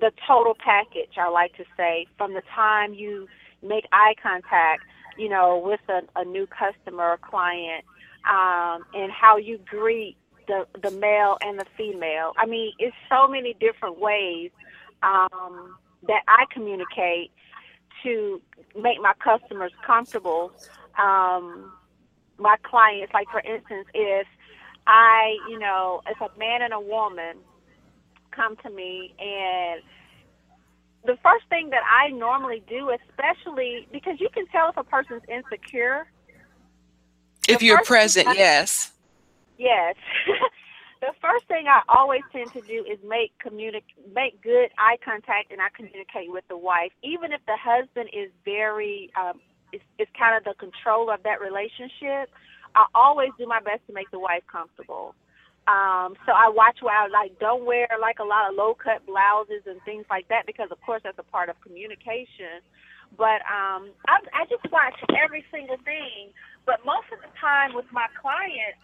[0.01, 3.29] the total package, I like to say, from the time you
[3.63, 4.83] make eye contact,
[5.19, 7.85] you know, with a, a new customer or client,
[8.29, 10.17] um, and how you greet
[10.49, 12.33] the, the male and the female.
[12.39, 14.51] I mean, it's so many different ways
[15.03, 15.77] um,
[16.09, 17.31] that I communicate
[18.03, 18.41] to
[18.75, 20.53] make my customers comfortable.
[20.99, 21.73] Um,
[22.39, 24.27] my clients, like for instance, if
[24.87, 27.37] I, you know, if a man and a woman
[28.31, 29.83] come to me and
[31.05, 35.23] the first thing that I normally do, especially because you can tell if a person's
[35.29, 36.07] insecure.
[37.49, 38.93] If you're present, I- yes.
[39.59, 39.97] Yes.
[41.01, 43.83] the first thing I always tend to do is make communic
[44.15, 48.31] make good eye contact and I communicate with the wife, even if the husband is
[48.45, 49.41] very um,
[49.73, 52.31] is, is kind of the controller of that relationship.
[52.75, 55.15] I always do my best to make the wife comfortable.
[55.69, 59.07] Um, so I watch where I like don't wear like a lot of low cut
[59.07, 62.59] blouses and things like that because of course that's a part of communication.
[63.17, 66.35] But um, I, I just watch every single thing.
[66.67, 68.83] But most of the time with my clients,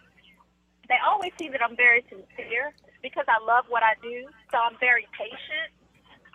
[0.87, 2.71] they always see that I'm very sincere
[3.01, 4.27] because I love what I do.
[4.51, 5.71] So I'm very patient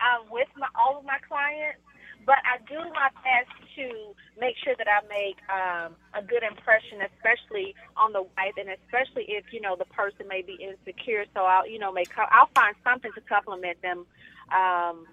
[0.03, 1.81] um, with my all of my clients.
[2.27, 7.03] But I do my best to make sure that I make um, a good impression,
[7.03, 11.25] especially on the wife, and especially if you know the person may be insecure.
[11.35, 14.07] So I'll you know make I'll find something to compliment them.
[14.53, 15.07] Um,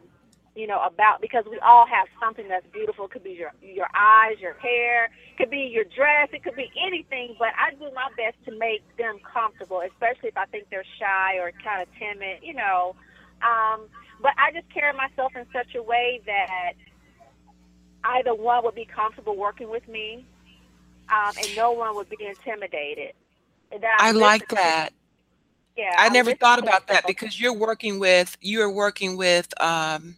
[0.55, 3.05] you know about because we all have something that's beautiful.
[3.05, 6.55] It could be your your eyes, your hair, it could be your dress, it could
[6.55, 7.35] be anything.
[7.39, 11.37] But I do my best to make them comfortable, especially if I think they're shy
[11.39, 12.39] or kind of timid.
[12.43, 12.95] You know,
[13.41, 13.87] um,
[14.21, 16.73] but I just carry myself in such a way that
[18.03, 20.25] either one would be comfortable working with me,
[21.09, 23.13] um, and no one would be intimidated.
[23.99, 24.89] I like that.
[25.77, 30.15] Yeah, I never thought about that because you're working with you're working with um,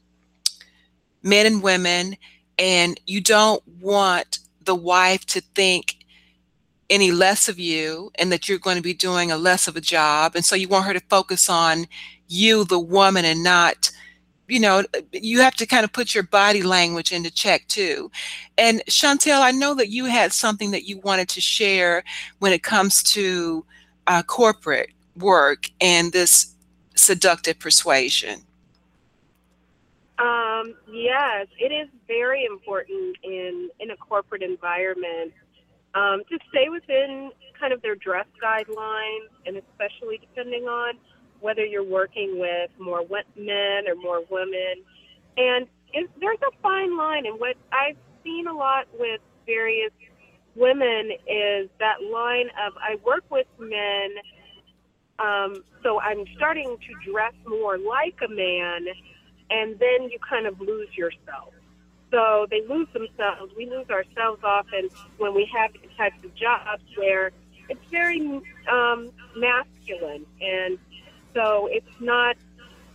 [1.22, 2.18] men and women,
[2.58, 5.98] and you don't want the wife to think
[6.90, 9.82] any less of you, and that you're going to be doing a less of a
[9.82, 11.86] job, and so you want her to focus on
[12.28, 13.92] you, the woman, and not.
[14.54, 18.12] You know, you have to kind of put your body language into check too.
[18.58, 22.04] And Chantel, I know that you had something that you wanted to share
[22.40, 23.66] when it comes to
[24.08, 26.54] uh, corporate work and this
[26.96, 28.42] seductive persuasion?
[30.20, 35.34] Um, yes, it is very important in in a corporate environment
[35.96, 40.96] um, to stay within kind of their dress guidelines, and especially depending on
[41.44, 43.04] whether you're working with more
[43.36, 44.76] men or more women.
[45.36, 49.92] And there's a fine line, and what I've seen a lot with various
[50.56, 54.10] women is that line of I work with men,
[55.20, 58.86] um, so I'm starting to dress more like a man,
[59.50, 61.54] and then you kind of lose yourself.
[62.10, 63.52] So they lose themselves.
[63.58, 67.32] We lose ourselves often when we have these types of jobs where
[67.70, 68.22] it's very
[68.72, 70.78] um, masculine, and
[71.34, 72.36] so it's not.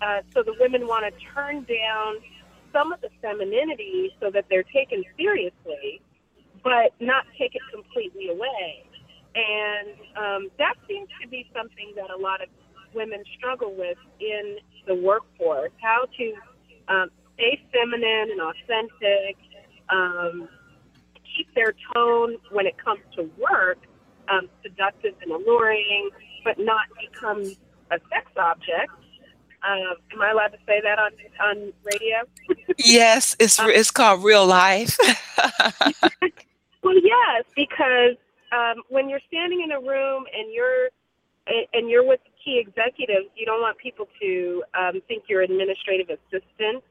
[0.00, 2.14] Uh, so the women want to turn down
[2.72, 6.00] some of the femininity so that they're taken seriously,
[6.62, 8.84] but not take it completely away.
[9.34, 12.48] And um, that seems to be something that a lot of
[12.94, 16.34] women struggle with in the workforce how to
[16.92, 19.36] um, stay feminine and authentic,
[19.90, 20.48] um,
[21.36, 23.78] keep their tone when it comes to work
[24.28, 26.10] um, seductive and alluring,
[26.44, 27.42] but not become
[27.90, 28.92] a sex object.
[29.68, 32.22] Um, am I allowed to say that on on radio?
[32.78, 34.96] Yes, it's it's called real life.
[36.82, 38.16] Well, yes, because
[38.52, 40.88] um, when you're standing in a room and you're
[41.72, 46.84] and you're with key executives, you don't want people to um, think you're administrative assistant.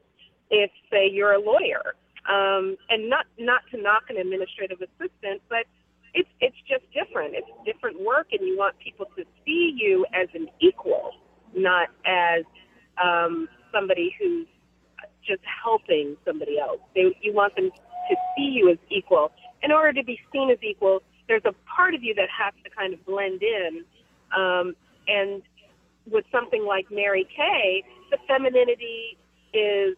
[0.50, 1.94] If say you're a lawyer,
[2.28, 5.64] um, and not not to knock an administrative assistant, but
[6.14, 7.34] it's it's just different.
[7.34, 11.12] It's different work, and you want people to see you as an equal,
[11.54, 12.44] not as
[13.02, 14.46] um, somebody who's
[15.26, 16.80] just helping somebody else.
[16.94, 19.30] They, you want them to see you as equal.
[19.62, 22.70] In order to be seen as equal, there's a part of you that has to
[22.70, 23.84] kind of blend in.
[24.36, 24.74] Um,
[25.06, 25.42] and
[26.10, 29.18] with something like Mary Kay, the femininity
[29.52, 29.96] is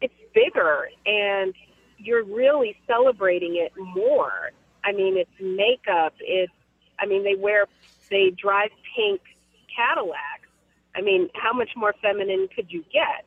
[0.00, 1.54] it's bigger and
[1.98, 4.50] you're really celebrating it more.
[4.84, 6.14] I mean, it's makeup.
[6.20, 6.52] It's
[6.98, 7.66] I mean, they wear
[8.10, 9.20] they drive pink
[9.74, 10.48] Cadillacs.
[10.94, 13.24] I mean, how much more feminine could you get?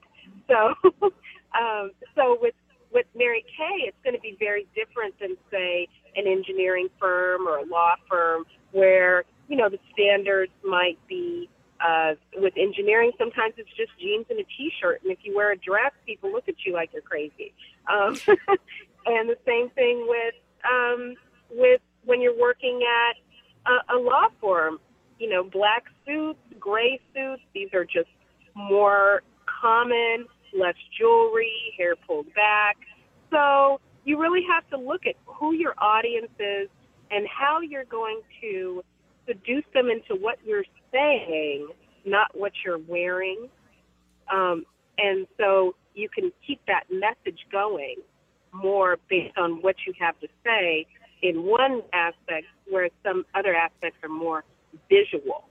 [0.47, 0.73] So,
[1.59, 2.55] um, so with
[2.91, 7.57] with Mary Kay, it's going to be very different than say an engineering firm or
[7.57, 11.49] a law firm where you know the standards might be
[11.83, 15.57] uh, with engineering, sometimes it's just jeans and a t-shirt, and if you wear a
[15.57, 17.53] dress, people look at you like you're crazy.
[17.91, 18.17] Um,
[19.05, 21.15] and the same thing with um,
[21.51, 24.79] with when you're working at a, a law firm.
[25.19, 27.41] You know, black suits, gray suits.
[27.53, 28.09] These are just
[28.53, 29.21] more
[29.61, 30.25] common.
[30.57, 32.77] Less jewelry, hair pulled back.
[33.31, 36.69] So you really have to look at who your audience is
[37.11, 38.83] and how you're going to
[39.27, 41.67] seduce them into what you're saying,
[42.05, 43.49] not what you're wearing.
[44.31, 44.65] Um,
[44.97, 47.95] and so you can keep that message going
[48.53, 50.87] more based on what you have to say
[51.21, 54.43] in one aspect, whereas some other aspects are more
[54.89, 55.45] visual.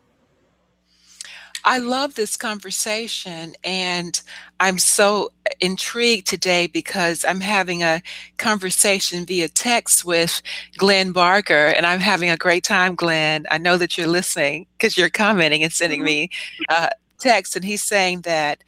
[1.66, 4.20] I love this conversation and
[4.60, 8.02] I'm so intrigued today because I'm having a
[8.36, 10.42] conversation via text with
[10.76, 13.46] Glenn Barker and I'm having a great time, Glenn.
[13.50, 16.28] I know that you're listening because you're commenting and sending me
[16.68, 18.62] uh, text and he's saying that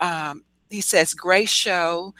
[0.00, 2.14] um, he says, great show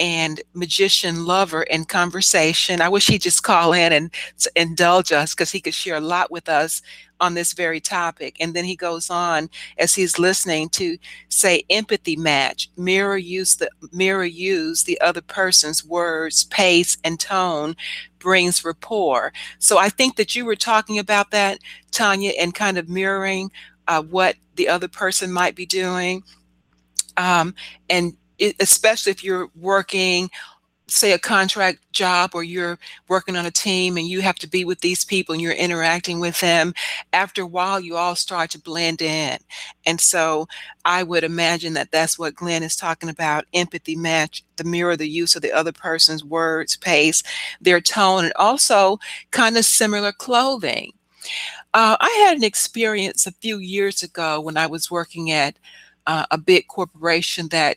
[0.00, 2.80] and magician lover in conversation.
[2.80, 4.10] I wish he'd just call in and
[4.56, 6.80] indulge us because he could share a lot with us
[7.20, 8.34] on this very topic.
[8.40, 10.96] And then he goes on as he's listening to
[11.28, 17.76] say empathy match, mirror use the mirror use the other person's words, pace, and tone
[18.18, 19.34] brings rapport.
[19.58, 21.58] So I think that you were talking about that,
[21.90, 23.50] Tanya, and kind of mirroring
[23.86, 26.22] uh, what the other person might be doing.
[27.18, 27.54] Um,
[27.90, 28.16] and
[28.60, 30.30] especially if you're working
[30.92, 32.78] say a contract job or you're
[33.08, 36.20] working on a team and you have to be with these people and you're interacting
[36.20, 36.74] with them
[37.12, 39.38] after a while you all start to blend in.
[39.86, 40.46] And so
[40.84, 45.08] i would imagine that that's what glenn is talking about empathy match the mirror the
[45.08, 47.22] use of the other person's words pace
[47.60, 48.98] their tone and also
[49.30, 50.92] kind of similar clothing.
[51.74, 55.58] Uh, i had an experience a few years ago when i was working at
[56.06, 57.76] uh, a big corporation that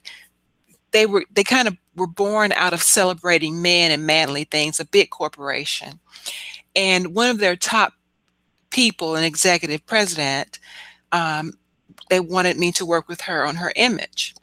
[0.94, 4.86] they were they kind of were born out of celebrating men and manly things a
[4.86, 6.00] big corporation.
[6.76, 7.94] And one of their top
[8.70, 10.60] people an executive president
[11.12, 11.54] um,
[12.10, 14.34] they wanted me to work with her on her image.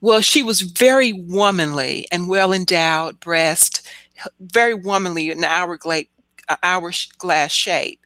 [0.00, 3.86] Well she was very womanly and well endowed breast
[4.40, 6.04] very womanly in hourglass
[6.62, 8.00] hourglass shape.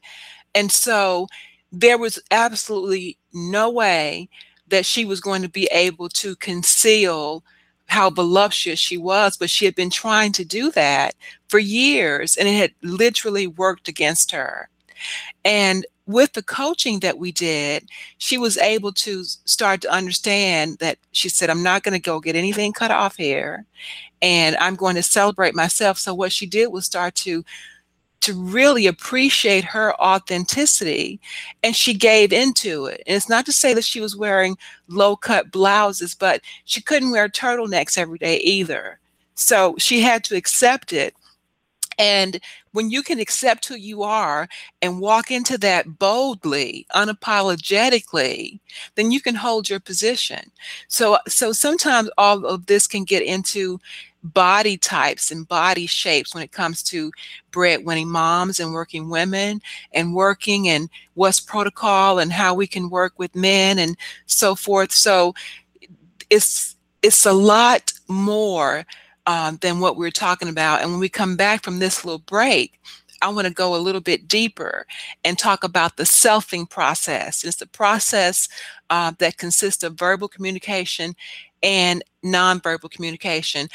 [0.54, 1.28] And so
[1.72, 4.28] there was absolutely no way
[4.68, 7.44] that she was going to be able to conceal
[7.90, 11.12] how voluptuous she was, but she had been trying to do that
[11.48, 14.68] for years and it had literally worked against her.
[15.44, 17.88] And with the coaching that we did,
[18.18, 22.20] she was able to start to understand that she said, I'm not going to go
[22.20, 23.66] get anything cut off here
[24.22, 25.98] and I'm going to celebrate myself.
[25.98, 27.44] So, what she did was start to
[28.20, 31.20] to really appreciate her authenticity
[31.62, 33.02] and she gave into it.
[33.06, 34.58] And it's not to say that she was wearing
[34.88, 38.98] low cut blouses, but she couldn't wear turtlenecks every day either.
[39.34, 41.14] So she had to accept it.
[41.98, 42.40] And
[42.72, 44.48] when you can accept who you are
[44.80, 48.58] and walk into that boldly, unapologetically,
[48.94, 50.50] then you can hold your position.
[50.88, 53.80] So so sometimes all of this can get into
[54.22, 57.10] body types and body shapes when it comes to
[57.52, 59.60] breadwinning moms and working women
[59.92, 63.96] and working and what's protocol and how we can work with men and
[64.26, 64.92] so forth.
[64.92, 65.34] So
[66.28, 68.84] it's it's a lot more
[69.26, 70.82] um, than what we're talking about.
[70.82, 72.78] And when we come back from this little break,
[73.22, 74.86] I want to go a little bit deeper
[75.24, 77.44] and talk about the selfing process.
[77.44, 78.48] It's the process
[78.88, 81.14] uh, that consists of verbal communication
[81.62, 83.68] and nonverbal communication.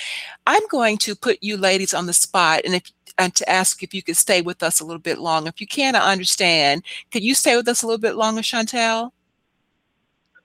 [0.47, 3.93] I'm going to put you ladies on the spot and if and to ask if
[3.93, 5.49] you could stay with us a little bit longer.
[5.49, 6.83] If you can, I understand.
[7.11, 9.11] Could you stay with us a little bit longer, Chantel?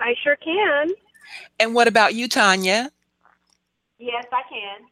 [0.01, 0.91] I sure can.
[1.59, 2.91] And what about you, Tanya?
[3.99, 4.87] Yes, I can.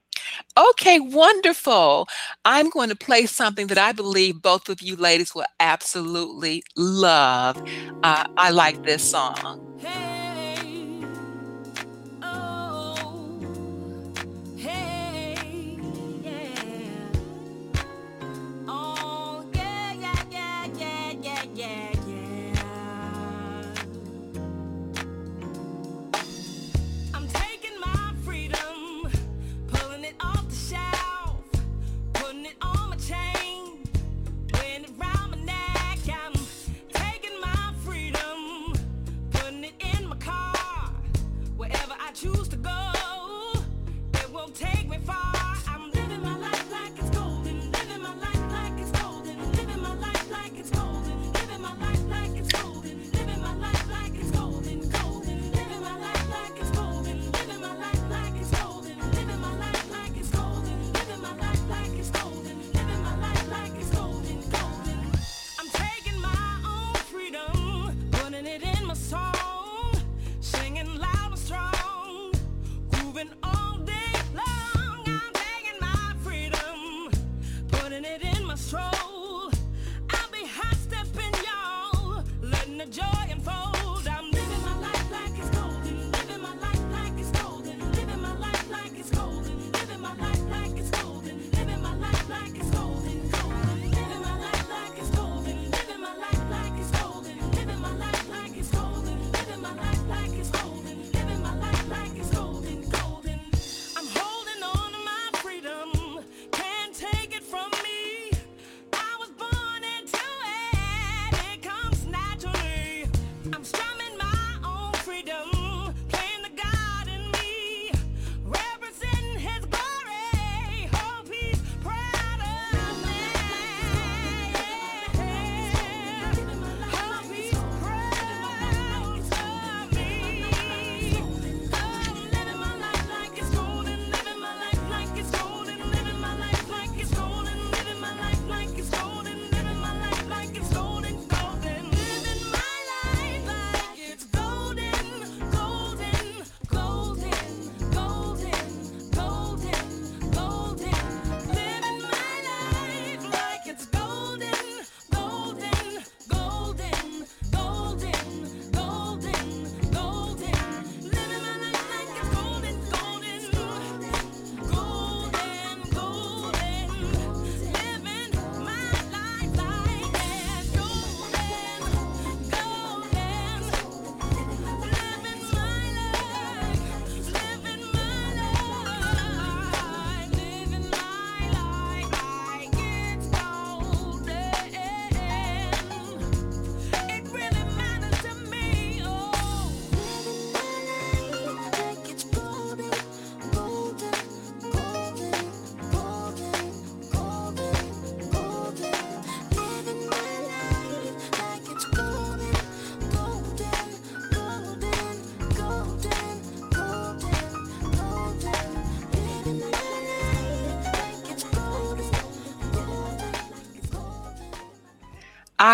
[0.71, 2.09] Okay, wonderful.
[2.45, 7.63] I'm going to play something that I believe both of you ladies will absolutely love.
[8.03, 9.79] Uh, I like this song.
[9.79, 10.18] Hey,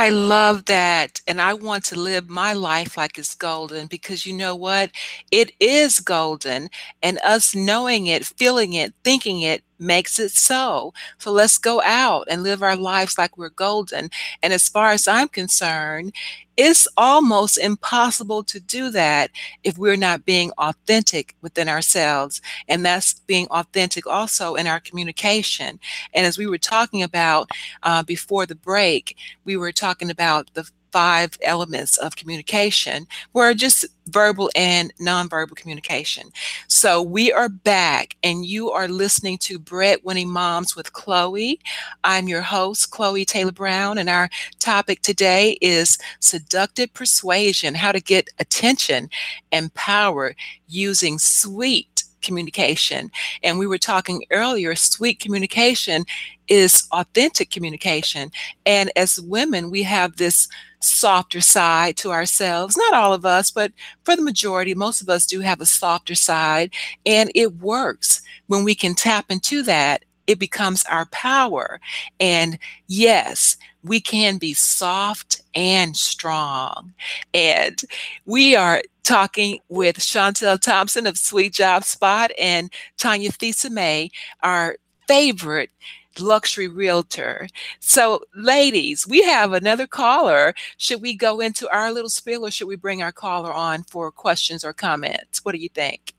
[0.04, 1.20] I love that.
[1.26, 4.90] And I want to live my life like it's golden because you know what?
[5.30, 6.68] It is golden.
[7.02, 10.92] And us knowing it, feeling it, thinking it makes it so.
[11.18, 14.10] So let's go out and live our lives like we're golden.
[14.42, 16.12] And as far as I'm concerned,
[16.56, 19.30] it's almost impossible to do that
[19.64, 22.40] if we're not being authentic within ourselves.
[22.68, 25.80] And that's being authentic also in our communication.
[26.12, 27.50] And as we were talking about
[27.82, 33.84] uh, before the break, we were talking about the five elements of communication were just
[34.06, 36.30] verbal and nonverbal communication.
[36.68, 41.58] So we are back and you are listening to Breadwinning Moms with Chloe.
[42.04, 44.28] I'm your host, Chloe Taylor Brown, and our
[44.60, 49.10] topic today is seductive persuasion, how to get attention
[49.50, 50.36] and power
[50.68, 51.93] using sweet
[52.24, 53.10] communication.
[53.42, 56.04] And we were talking earlier, sweet communication
[56.48, 58.30] is authentic communication.
[58.66, 60.48] And as women, we have this
[60.80, 62.76] softer side to ourselves.
[62.76, 63.72] Not all of us, but
[64.04, 66.72] for the majority, most of us do have a softer side.
[67.06, 70.04] And it works when we can tap into that.
[70.26, 71.80] It becomes our power.
[72.18, 76.94] And yes, we can be soft and strong.
[77.32, 77.80] And
[78.24, 84.10] we are talking with Chantel Thompson of Sweet Job Spot and Tanya Thisa May,
[84.42, 84.76] our
[85.06, 85.70] favorite
[86.18, 87.46] luxury realtor.
[87.80, 90.54] So, ladies, we have another caller.
[90.78, 94.10] Should we go into our little spiel or should we bring our caller on for
[94.10, 95.44] questions or comments?
[95.44, 96.14] What do you think?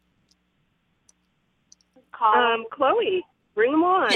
[2.22, 4.12] Um, Chloe, bring them on.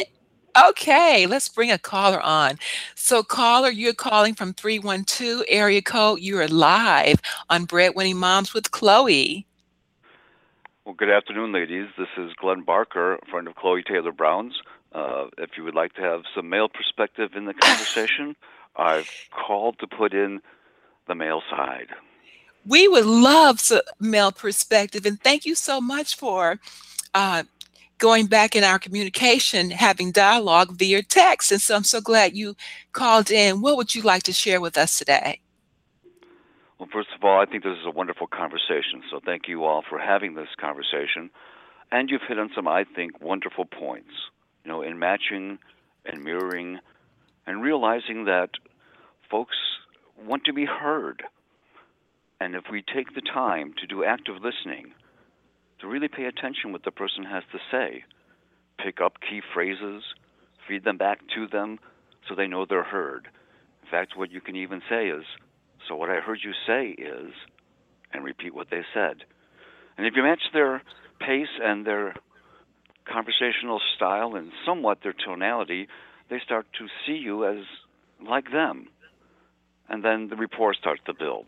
[0.68, 2.58] Okay, let's bring a caller on.
[2.96, 6.20] So, caller, you're calling from 312 area code.
[6.20, 9.46] You're live on Breadwinning Moms with Chloe.
[10.84, 11.88] Well, good afternoon, ladies.
[11.98, 14.60] This is Glenn Barker, a friend of Chloe Taylor Brown's.
[14.92, 18.36] Uh, if you would like to have some male perspective in the conversation,
[18.76, 20.42] I've called to put in
[21.08, 21.88] the male side.
[22.66, 26.60] We would love some male perspective, and thank you so much for
[27.14, 27.44] uh,
[28.00, 31.52] going back in our communication, having dialogue via text.
[31.52, 32.56] And so I'm so glad you
[32.94, 33.62] called in.
[33.62, 35.42] What would you like to share with us today?
[36.80, 39.04] Well, first of all, I think this is a wonderful conversation.
[39.12, 41.30] So thank you all for having this conversation.
[41.92, 44.12] And you've hit on some, I think, wonderful points.
[44.64, 45.60] You know, in matching
[46.06, 46.80] and mirroring
[47.46, 48.52] and realizing that
[49.30, 49.56] folks
[50.26, 51.24] want to be heard.
[52.40, 54.94] And if we take the time to do active listening,
[55.80, 58.04] to really pay attention what the person has to say,
[58.84, 60.04] pick up key phrases,
[60.68, 61.80] feed them back to them
[62.28, 63.28] so they know they're heard.
[63.84, 65.24] In fact, what you can even say is,
[65.88, 67.32] So what I heard you say is,
[68.14, 69.24] and repeat what they said.
[69.98, 70.82] And if you match their
[71.20, 72.16] pace and their
[73.12, 75.88] conversational style and somewhat their tonality,
[76.30, 77.66] they start to see you as
[78.26, 78.88] like them.
[79.88, 81.48] And then the rapport starts to build.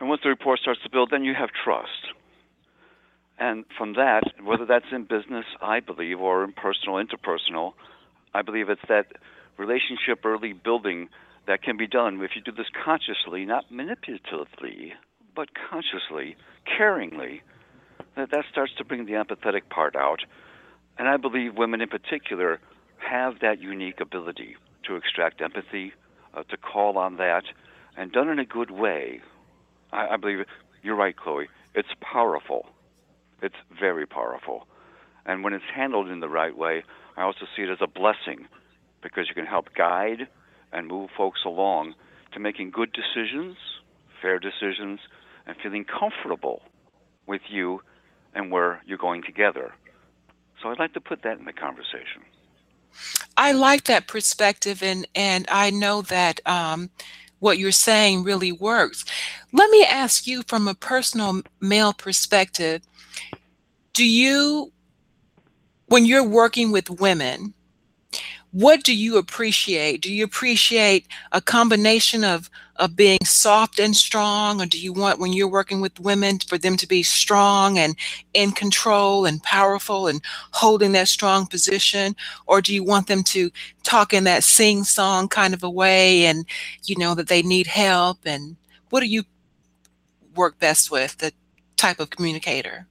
[0.00, 2.14] And once the rapport starts to build, then you have trust.
[3.38, 7.74] And from that, whether that's in business, I believe, or in personal, interpersonal,
[8.34, 9.06] I believe it's that
[9.56, 11.08] relationship early building
[11.46, 14.92] that can be done if you do this consciously, not manipulatively,
[15.34, 16.36] but consciously,
[16.66, 17.40] caringly.
[18.16, 20.20] That that starts to bring the empathetic part out.
[20.98, 22.60] And I believe women in particular
[22.98, 25.92] have that unique ability to extract empathy,
[26.34, 27.44] uh, to call on that,
[27.96, 29.20] and done in a good way.
[29.92, 30.44] I, I believe
[30.82, 31.48] you're right, Chloe.
[31.74, 32.66] It's powerful.
[33.42, 34.66] It's very powerful.
[35.26, 36.84] And when it's handled in the right way,
[37.16, 38.48] I also see it as a blessing
[39.02, 40.28] because you can help guide
[40.72, 41.94] and move folks along
[42.32, 43.56] to making good decisions,
[44.20, 45.00] fair decisions,
[45.46, 46.62] and feeling comfortable
[47.26, 47.80] with you
[48.34, 49.74] and where you're going together.
[50.62, 52.22] So I'd like to put that in the conversation.
[53.36, 56.90] I like that perspective, and and I know that um,
[57.40, 59.04] what you're saying really works.
[59.52, 62.82] Let me ask you from a personal male perspective:
[63.94, 64.72] Do you,
[65.86, 67.54] when you're working with women,
[68.52, 70.00] what do you appreciate?
[70.00, 75.18] Do you appreciate a combination of of being soft and strong, or do you want
[75.18, 77.96] when you're working with women for them to be strong and
[78.34, 80.22] in control and powerful and
[80.52, 82.14] holding that strong position,
[82.46, 83.50] or do you want them to
[83.82, 86.46] talk in that sing song kind of a way and
[86.84, 88.18] you know that they need help?
[88.24, 88.56] And
[88.90, 89.24] what do you
[90.36, 91.18] work best with?
[91.18, 91.32] The
[91.76, 92.86] type of communicator.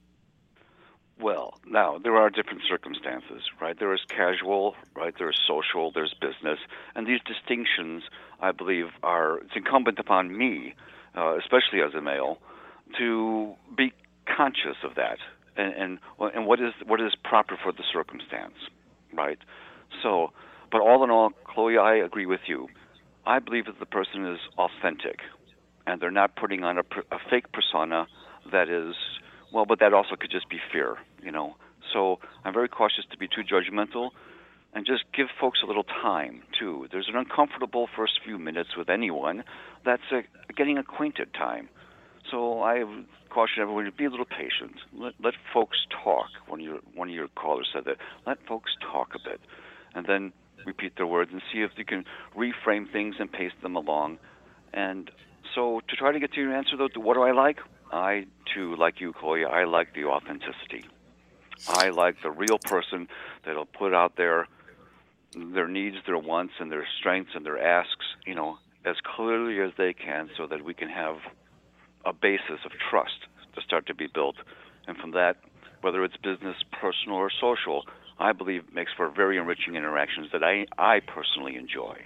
[1.20, 3.78] Well, now there are different circumstances, right?
[3.78, 5.14] There is casual, right?
[5.18, 6.58] There is social, there's business,
[6.94, 8.04] and these distinctions,
[8.40, 10.74] I believe, are it's incumbent upon me,
[11.16, 12.38] uh, especially as a male,
[12.98, 13.92] to be
[14.26, 15.18] conscious of that
[15.58, 15.98] and and
[16.34, 18.54] and what is what is proper for the circumstance,
[19.12, 19.38] right?
[20.02, 20.32] So,
[20.70, 22.68] but all in all, Chloe, I agree with you.
[23.26, 25.18] I believe that the person is authentic
[25.86, 28.06] and they're not putting on a, a fake persona
[28.52, 28.94] that is,
[29.52, 31.56] well, but that also could just be fear, you know.
[31.92, 34.10] So I'm very cautious to be too judgmental
[34.74, 36.86] and just give folks a little time too.
[36.92, 39.44] There's an uncomfortable first few minutes with anyone.
[39.84, 40.22] That's a
[40.52, 41.68] getting acquainted time.
[42.30, 42.84] So I
[43.30, 44.76] caution everyone to be a little patient.
[44.92, 46.26] Let, let folks talk.
[46.46, 47.96] One of your one of your callers said that.
[48.26, 49.40] Let folks talk a bit,
[49.94, 50.32] and then
[50.66, 52.04] repeat their words and see if you can
[52.36, 54.18] reframe things and pace them along.
[54.74, 55.10] And
[55.54, 57.58] so to try to get to your answer though, what do I like?
[57.92, 60.84] I too, like you, Chloe, I like the authenticity.
[61.68, 63.08] I like the real person
[63.44, 64.46] that'll put out there
[65.34, 69.72] their needs, their wants, and their strengths and their asks, you know, as clearly as
[69.76, 71.16] they can, so that we can have
[72.04, 74.36] a basis of trust to start to be built.
[74.86, 75.36] And from that,
[75.80, 77.84] whether it's business, personal, or social,
[78.18, 81.98] I believe makes for very enriching interactions that I, I personally enjoy.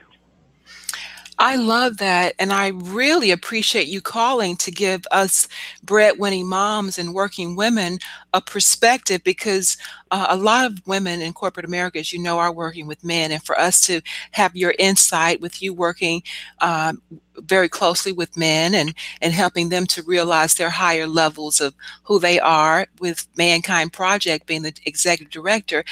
[1.45, 2.34] I love that.
[2.38, 5.49] And I really appreciate you calling to give us
[5.84, 7.99] breadwinning moms and working women
[8.35, 9.76] a perspective because
[10.11, 13.30] uh, a lot of women in corporate America, as you know, are working with men.
[13.33, 14.01] And for us to
[14.33, 16.22] have your insight with you working
[16.61, 17.03] um,
[17.37, 21.74] very closely with men and, and helping them to realize their higher levels of
[22.05, 25.85] who they are with Mankind Project being the executive director,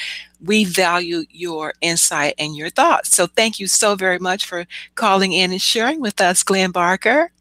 [0.45, 3.15] we value your insight and your thoughts.
[3.15, 7.33] So thank you so very much for calling in and sharing with us, Glenn Barker.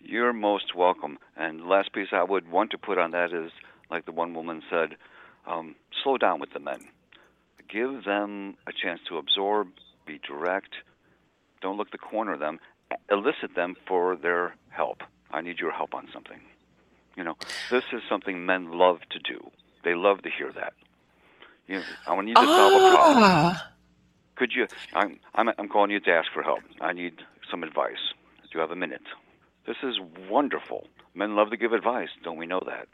[0.00, 1.18] You're most welcome.
[1.36, 3.52] And the last piece I would want to put on that is,
[3.90, 4.96] like the one woman said,
[5.46, 6.80] um, slow down with the men.
[7.68, 9.68] Give them a chance to absorb,
[10.06, 10.74] be direct.
[11.60, 12.58] Don't look the corner of them.
[13.10, 15.02] Elicit them for their help.
[15.30, 16.40] I need your help on something.
[17.16, 17.36] You know,
[17.70, 19.50] this is something men love to do.
[19.84, 20.72] They love to hear that.
[21.66, 23.22] You know, I want you to solve a problem.
[23.24, 23.70] Ah,
[24.36, 24.66] Could you?
[24.94, 26.60] I'm, I'm I'm calling you to ask for help.
[26.80, 27.14] I need
[27.50, 28.14] some advice.
[28.44, 29.02] Do you have a minute?
[29.66, 29.96] This is
[30.30, 30.86] wonderful.
[31.14, 32.08] Men love to give advice.
[32.24, 32.88] Don't we know that?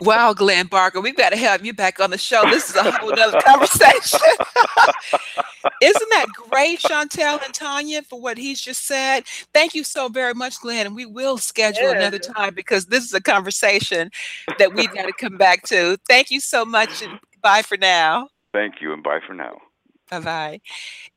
[0.00, 2.42] Wow, Glenn Barker, we've got to have you back on the show.
[2.50, 4.20] This is a whole other conversation.
[5.82, 9.24] Isn't that great, Chantel and Tanya, for what he's just said?
[9.52, 10.86] Thank you so very much, Glenn.
[10.86, 14.10] And we will schedule another time because this is a conversation
[14.58, 15.98] that we've got to come back to.
[16.06, 17.02] Thank you so much.
[17.02, 18.28] And bye for now.
[18.52, 19.58] Thank you, and bye for now.
[20.10, 20.60] Bye bye.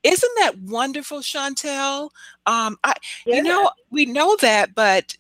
[0.04, 2.10] Isn't that wonderful, Chantel?
[2.46, 2.94] Um, I,
[3.26, 5.16] you know, we know that, but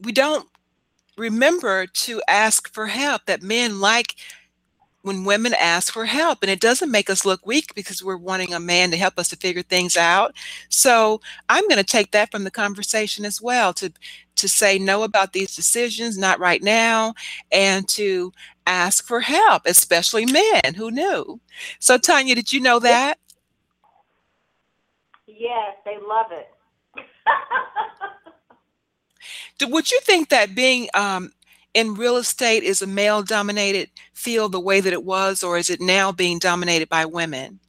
[0.00, 0.48] we don't
[1.18, 3.26] remember to ask for help.
[3.26, 4.16] That men like
[5.02, 8.52] when women ask for help, and it doesn't make us look weak because we're wanting
[8.52, 10.34] a man to help us to figure things out.
[10.68, 13.92] So I'm going to take that from the conversation as well to
[14.36, 17.14] to say no about these decisions, not right now,
[17.50, 18.32] and to
[18.66, 20.74] ask for help, especially men.
[20.76, 21.40] Who knew?
[21.80, 23.18] So Tanya, did you know that?
[25.26, 26.48] Yes, they love it.
[29.58, 31.32] Do, would you think that being um,
[31.74, 35.70] in real estate is a male dominated field the way that it was, or is
[35.70, 37.60] it now being dominated by women?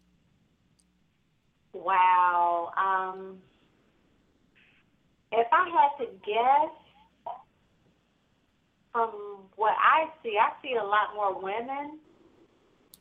[1.73, 2.71] Wow.
[2.77, 3.37] Um,
[5.31, 7.35] if I had to guess,
[8.91, 9.09] from
[9.55, 11.99] what I see, I see a lot more women.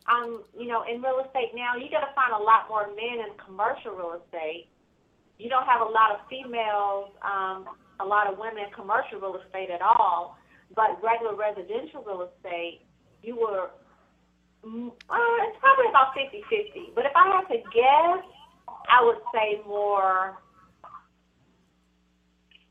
[0.06, 3.24] Um, you know, in real estate now, you got to find a lot more men
[3.24, 4.68] in commercial real estate.
[5.38, 7.68] You don't have a lot of females, um,
[8.00, 10.38] a lot of women in commercial real estate at all.
[10.74, 12.82] But regular residential real estate,
[13.22, 13.70] you were,
[14.64, 16.92] mm, uh, it's probably about 50 50.
[16.94, 18.24] But if I had to guess,
[18.90, 20.38] I would say more,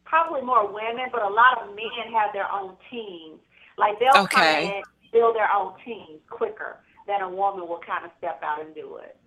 [0.05, 3.39] probably more women, but a lot of men have their own teams.
[3.77, 4.63] Like they'll Okay.
[4.63, 8.61] come in build their own teams quicker than a woman will kind of step out
[8.63, 9.17] and do it.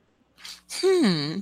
[0.73, 1.41] Hmm.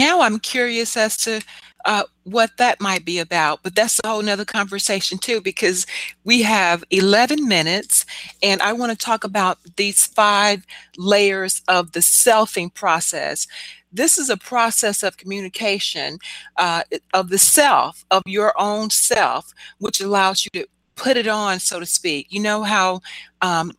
[0.00, 1.42] Now I'm curious as to
[1.86, 5.86] uh, what that might be about, but that's a whole nother conversation too, because
[6.24, 8.04] we have 11 minutes
[8.42, 10.66] and I want to talk about these five
[10.98, 13.46] layers of the selfing process.
[13.92, 16.18] This is a process of communication
[16.58, 16.82] uh,
[17.14, 21.78] of the self, of your own self, which allows you to put it on, so
[21.78, 22.26] to speak.
[22.30, 23.00] You know how
[23.42, 23.70] um,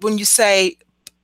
[0.00, 0.76] when you say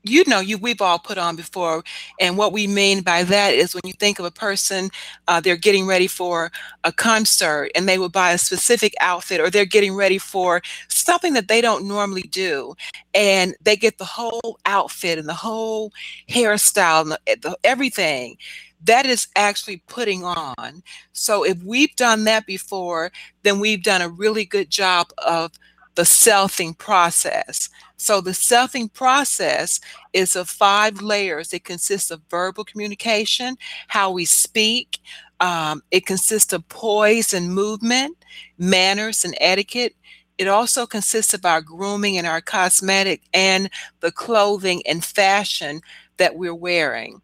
[0.03, 1.83] you know you we've all put on before
[2.21, 4.91] and what we mean by that is when you think of a person
[5.29, 6.51] uh, they're getting ready for
[6.85, 11.35] a concert and they will buy a specific outfit or they're getting ready for something
[11.35, 12.75] that they don't normally do
[13.15, 15.93] and they get the whole outfit and the whole
[16.29, 18.37] hairstyle and the, the, everything.
[18.85, 20.83] That is actually putting on.
[21.13, 25.53] So if we've done that before then we've done a really good job of
[25.95, 27.69] the selfing process.
[27.97, 29.81] So the selfing process
[30.13, 31.53] is of five layers.
[31.53, 33.57] It consists of verbal communication,
[33.89, 34.99] how we speak.
[35.41, 38.17] Um, it consists of poise and movement,
[38.59, 39.95] manners and etiquette.
[40.39, 43.71] It also consists of our grooming and our cosmetic and
[44.01, 45.81] the clothing and fashion
[46.17, 47.21] that we're wearing.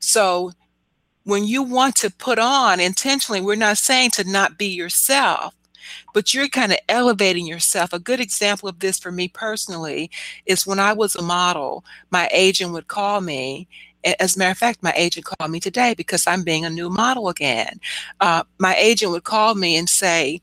[0.00, 0.52] So
[1.24, 5.54] when you want to put on intentionally, we're not saying to not be yourself,
[6.12, 7.92] but you're kind of elevating yourself.
[7.92, 10.10] A good example of this for me personally
[10.46, 13.68] is when I was a model, my agent would call me.
[14.18, 16.88] As a matter of fact, my agent called me today because I'm being a new
[16.88, 17.80] model again.
[18.20, 20.40] Uh, my agent would call me and say,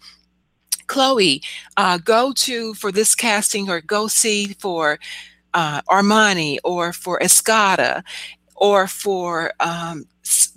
[0.85, 1.41] Chloe,
[1.75, 4.99] uh, go to for this casting or go see for
[5.53, 8.03] uh, Armani or for Escada
[8.57, 10.05] or for um,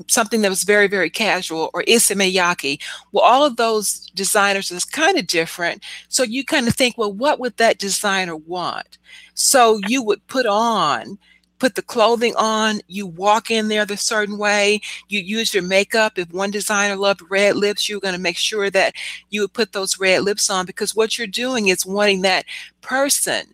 [0.09, 2.80] something that was very, very casual, or Issey Miyake.
[3.12, 5.84] Well, all of those designers is kind of different.
[6.09, 8.98] So you kind of think, well, what would that designer want?
[9.34, 11.18] So you would put on,
[11.59, 16.18] put the clothing on, you walk in there the certain way, you use your makeup.
[16.18, 18.94] If one designer loved red lips, you're going to make sure that
[19.28, 22.46] you would put those red lips on because what you're doing is wanting that
[22.80, 23.44] person,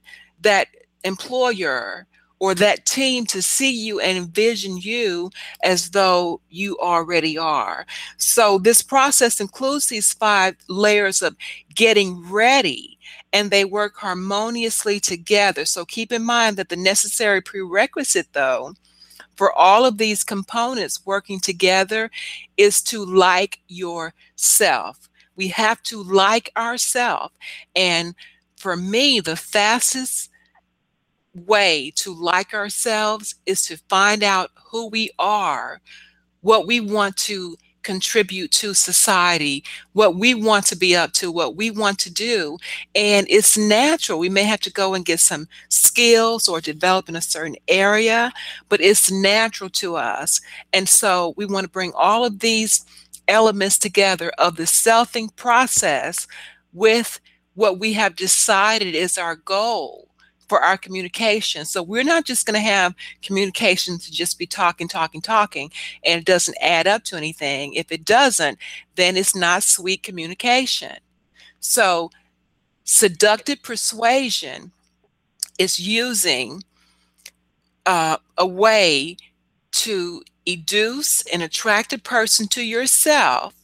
[0.41, 0.69] that
[1.03, 2.07] employer,
[2.39, 5.31] or that team to see you and envision you
[5.63, 7.87] as though you already are.
[8.19, 11.37] So, this process includes these five layers of
[11.75, 12.99] getting ready,
[13.33, 15.65] and they work harmoniously together.
[15.65, 18.75] So, keep in mind that the necessary prerequisite, though,
[19.37, 22.11] for all of these components working together
[22.57, 25.09] is to like yourself.
[25.37, 27.35] We have to like ourselves.
[27.75, 28.15] And
[28.57, 30.31] for me, the fastest
[31.47, 35.81] way to like ourselves is to find out who we are,
[36.41, 39.63] what we want to contribute to society,
[39.93, 42.59] what we want to be up to, what we want to do.
[42.97, 44.19] And it's natural.
[44.19, 48.33] We may have to go and get some skills or develop in a certain area,
[48.69, 50.41] but it's natural to us.
[50.73, 52.85] And so we want to bring all of these
[53.29, 56.27] elements together of the selfing process
[56.73, 57.21] with
[57.55, 60.06] what we have decided is our goal
[60.49, 61.65] for our communication.
[61.65, 65.71] So we're not just going to have communication to just be talking, talking, talking,
[66.05, 67.75] and it doesn't add up to anything.
[67.75, 68.59] If it doesn't,
[68.95, 70.97] then it's not sweet communication.
[71.61, 72.11] So
[72.85, 74.73] seductive persuasion
[75.59, 76.63] is using
[77.87, 79.17] uh, a way
[79.73, 83.55] to educe an attractive person to yourself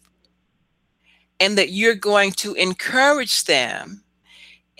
[1.38, 4.01] and that you're going to encourage them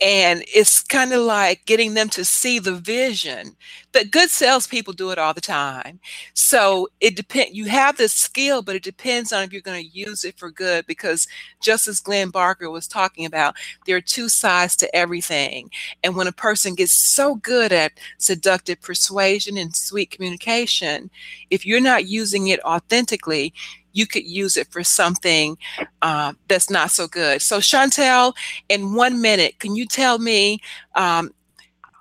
[0.02, 3.56] and it's kind of like getting them to see the vision
[3.92, 6.00] but good salespeople do it all the time.
[6.34, 9.98] So it depends you have this skill but it depends on if you're going to
[9.98, 11.26] use it for good because
[11.60, 15.70] just as glenn barker was talking about there are two sides to everything
[16.04, 21.10] and when a person gets so good at seductive persuasion and sweet communication
[21.50, 23.52] if you're not using it authentically
[23.92, 25.56] you could use it for something
[26.02, 27.42] uh, that's not so good.
[27.42, 28.34] So, Chantel,
[28.68, 30.60] in one minute, can you tell me
[30.94, 31.32] um,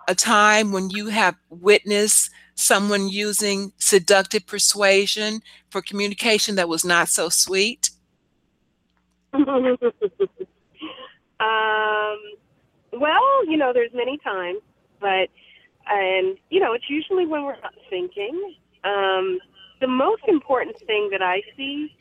[0.08, 7.10] a time when you have witnessed someone using seductive persuasion for communication that was not
[7.10, 7.90] so sweet?
[9.34, 9.46] um,
[12.94, 14.60] well, you know, there's many times,
[15.00, 15.30] but
[15.88, 18.56] and you know, it's usually when we're not thinking.
[18.84, 19.40] Um,
[19.82, 21.94] the most important thing that I see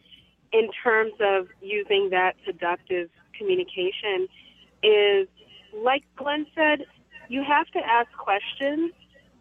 [0.53, 4.29] in terms of using that seductive communication
[4.83, 5.27] is,
[5.75, 6.87] like Glenn said,
[7.29, 8.93] you have to ask questions,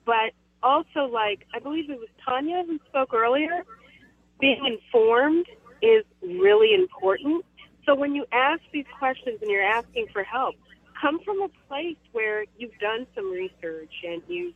[0.06, 0.32] but
[0.64, 3.64] also, like I believe it was Tanya who spoke earlier,
[4.40, 5.46] being informed
[5.82, 7.46] is really important.
[7.86, 10.56] So when you ask these questions and you're asking for help,
[11.02, 14.54] come from a place where you've done some research and you've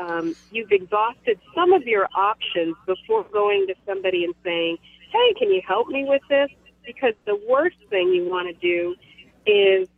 [0.00, 4.78] um, you've exhausted some of your options before going to somebody and saying,
[5.12, 6.48] hey, can you help me with this?
[6.86, 8.94] Because the worst thing you want to do
[9.46, 9.88] is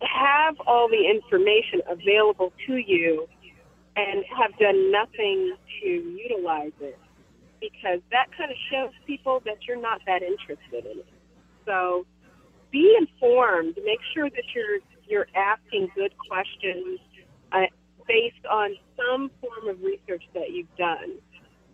[0.00, 3.26] have all the information available to you
[3.96, 6.98] and have done nothing to utilize it
[7.60, 11.08] because that kind of shows people that you're not that interested in it.
[11.64, 12.06] So
[12.70, 13.78] be informed.
[13.84, 14.78] Make sure that you're
[15.08, 17.00] you're asking good questions.
[17.52, 17.66] Uh,
[18.06, 21.12] based on some form of research that you've done.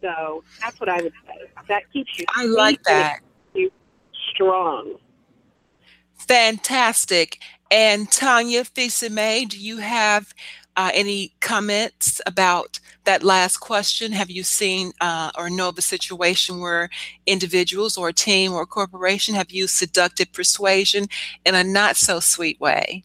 [0.01, 1.51] So that's what I would say.
[1.69, 2.25] That keeps you.
[2.35, 3.21] I like that.
[3.55, 3.71] You
[4.33, 4.97] strong.
[6.17, 7.39] Fantastic.
[7.71, 10.35] And Tanya Fisime, do you have
[10.77, 14.13] uh, any comments about that last question?
[14.13, 16.89] Have you seen uh, or know of a situation where
[17.27, 21.07] individuals or a team or a corporation have used seductive persuasion
[21.45, 23.05] in a not so sweet way?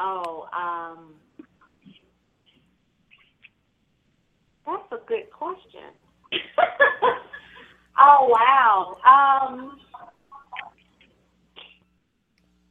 [0.00, 1.14] Oh, um,
[4.66, 5.92] that's a good question.
[7.98, 8.96] oh wow.
[9.04, 9.80] Um,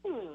[0.05, 0.27] hmm.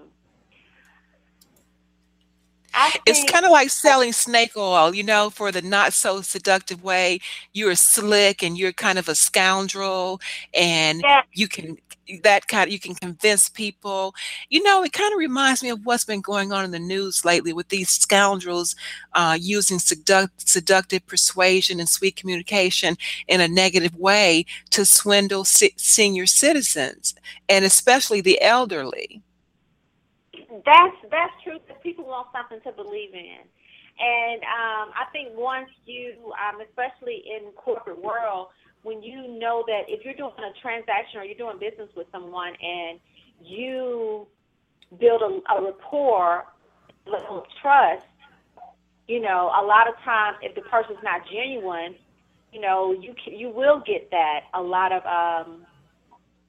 [2.74, 6.82] I It's kind of like selling snake oil, you know, for the not so seductive
[6.82, 7.20] way.
[7.52, 10.20] You're slick and you're kind of a scoundrel
[10.54, 11.78] and yeah, you can
[12.22, 14.14] that kind you can convince people.
[14.50, 17.24] You know, it kind of reminds me of what's been going on in the news
[17.24, 18.76] lately with these scoundrels
[19.14, 22.96] uh, using seduct, seductive persuasion and sweet communication
[23.28, 27.14] in a negative way to swindle se- senior citizens
[27.48, 29.23] and especially the elderly.
[30.62, 31.58] That's that's true.
[31.58, 33.42] Because people want something to believe in,
[33.98, 38.48] and um, I think once you, um, especially in corporate world,
[38.82, 42.52] when you know that if you're doing a transaction or you're doing business with someone
[42.60, 43.00] and
[43.40, 44.26] you
[45.00, 46.44] build a, a rapport,
[47.06, 48.04] level trust,
[49.08, 51.94] you know, a lot of times if the person's not genuine,
[52.52, 55.66] you know, you can, you will get that a lot of um,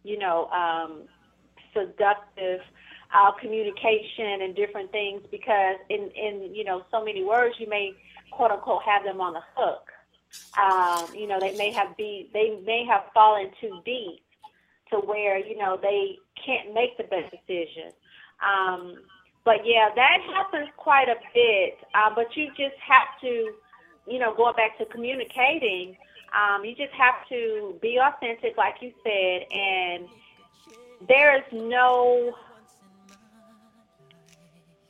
[0.05, 1.03] you know, um,
[1.73, 2.61] seductive
[3.13, 7.93] uh, communication and different things because in in you know so many words you may
[8.31, 9.89] quote unquote have them on the hook.
[10.61, 14.21] Um, you know, they may have be they may have fallen too deep
[14.91, 17.91] to where you know they can't make the best decision.
[18.43, 18.97] Um,
[19.45, 21.77] but yeah, that happens quite a bit.
[21.93, 23.53] Uh, but you just have to,
[24.07, 25.95] you know, going back to communicating,
[26.33, 30.07] um, you just have to be authentic, like you said, and
[31.07, 32.33] there is no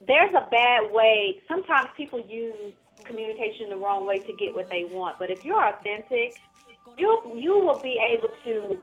[0.08, 1.41] there's a bad way.
[1.47, 5.20] Sometimes people use communication the wrong way to get what they want.
[5.20, 6.36] But if you're authentic,
[6.97, 8.80] you you will be able to,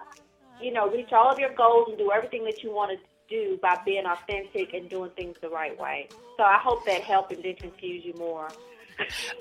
[0.61, 2.99] you know, reach all of your goals and do everything that you want to
[3.29, 6.09] do by being authentic and doing things the right way.
[6.37, 8.49] So I hope that helped and didn't confuse you more.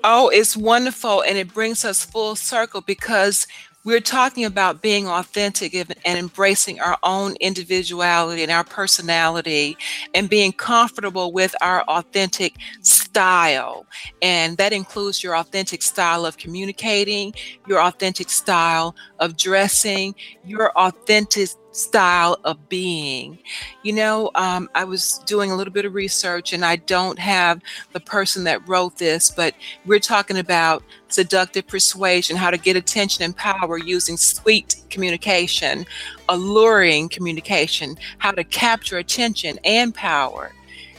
[0.02, 1.22] Oh, it's wonderful.
[1.22, 3.46] And it brings us full circle because
[3.84, 9.76] we're talking about being authentic and embracing our own individuality and our personality
[10.14, 13.86] and being comfortable with our authentic style.
[14.20, 17.34] And that includes your authentic style of communicating,
[17.66, 20.14] your authentic style of dressing,
[20.44, 23.38] your authentic style of being.
[23.82, 27.60] You know, um, I was doing a little bit of research and I don't have
[27.92, 29.54] the person that wrote this, but
[29.84, 35.84] we're talking about seductive persuasion, how to get attention and power using sweet communication,
[36.28, 40.52] alluring communication, how to capture attention and power.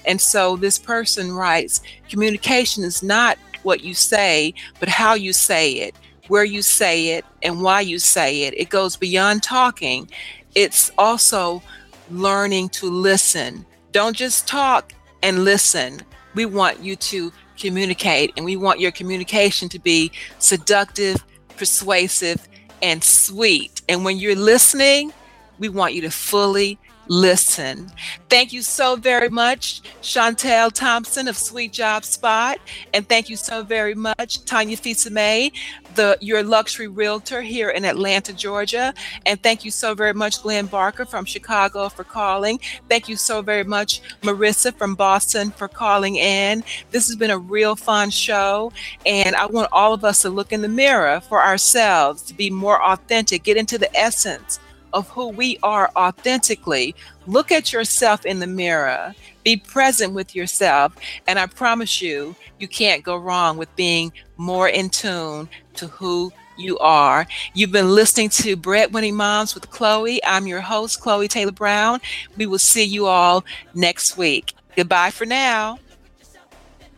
[0.06, 5.72] And so this person writes communication is not what you say, but how you say
[5.74, 5.96] it,
[6.28, 8.54] where you say it, and why you say it.
[8.58, 10.10] It goes beyond talking,
[10.56, 11.62] it's also
[12.10, 13.66] learning to listen.
[13.92, 16.02] Don't just talk and listen.
[16.36, 21.24] We want you to communicate, and we want your communication to be seductive,
[21.58, 22.48] persuasive,
[22.82, 23.82] and sweet.
[23.88, 25.14] And when you're listening,
[25.60, 27.92] we want you to fully listen.
[28.30, 32.58] Thank you so very much, Chantel Thompson of Sweet Job Spot.
[32.94, 35.52] And thank you so very much, Tanya Fisame,
[35.96, 38.94] the your luxury realtor here in Atlanta, Georgia.
[39.26, 42.60] And thank you so very much, Glenn Barker from Chicago for calling.
[42.90, 46.64] Thank you so very much, Marissa from Boston for calling in.
[46.92, 48.72] This has been a real fun show.
[49.06, 52.50] And I want all of us to look in the mirror for ourselves, to be
[52.50, 54.60] more authentic, get into the essence
[54.94, 56.96] of who we are authentically.
[57.28, 59.14] Look at yourself in the mirror.
[59.44, 60.96] Be present with yourself.
[61.28, 66.32] And I promise you, you can't go wrong with being more in tune to who
[66.58, 67.26] you are.
[67.54, 70.24] You've been listening to Breadwinning Moms with Chloe.
[70.24, 72.00] I'm your host, Chloe Taylor Brown.
[72.38, 74.54] We will see you all next week.
[74.76, 75.80] Goodbye for now.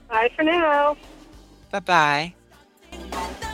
[0.08, 0.98] Bye for now.
[1.72, 2.34] Bye
[3.02, 3.46] bye.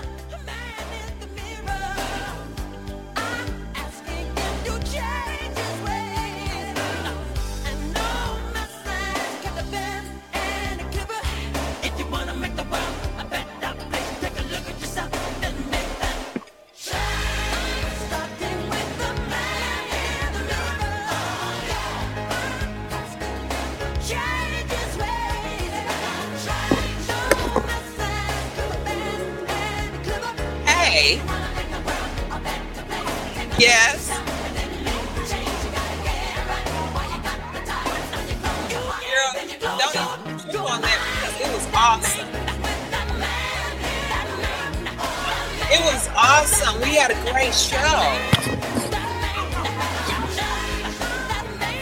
[46.91, 47.77] We had a great show.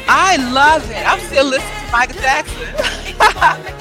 [0.07, 1.03] I love it.
[1.03, 3.75] I'm still listening to Michael Jackson.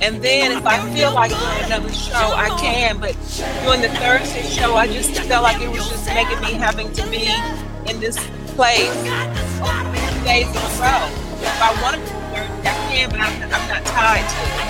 [0.00, 2.98] and then if I feel like doing another show, I can.
[2.98, 3.12] But
[3.64, 7.06] doing the Thursday show, I just felt like it was just making me having to
[7.10, 7.28] be
[7.90, 8.16] in this
[8.56, 8.94] place
[10.24, 11.08] days in a row.
[11.42, 14.69] If I want to do Thursday, I can, but I'm, I'm not tied to it.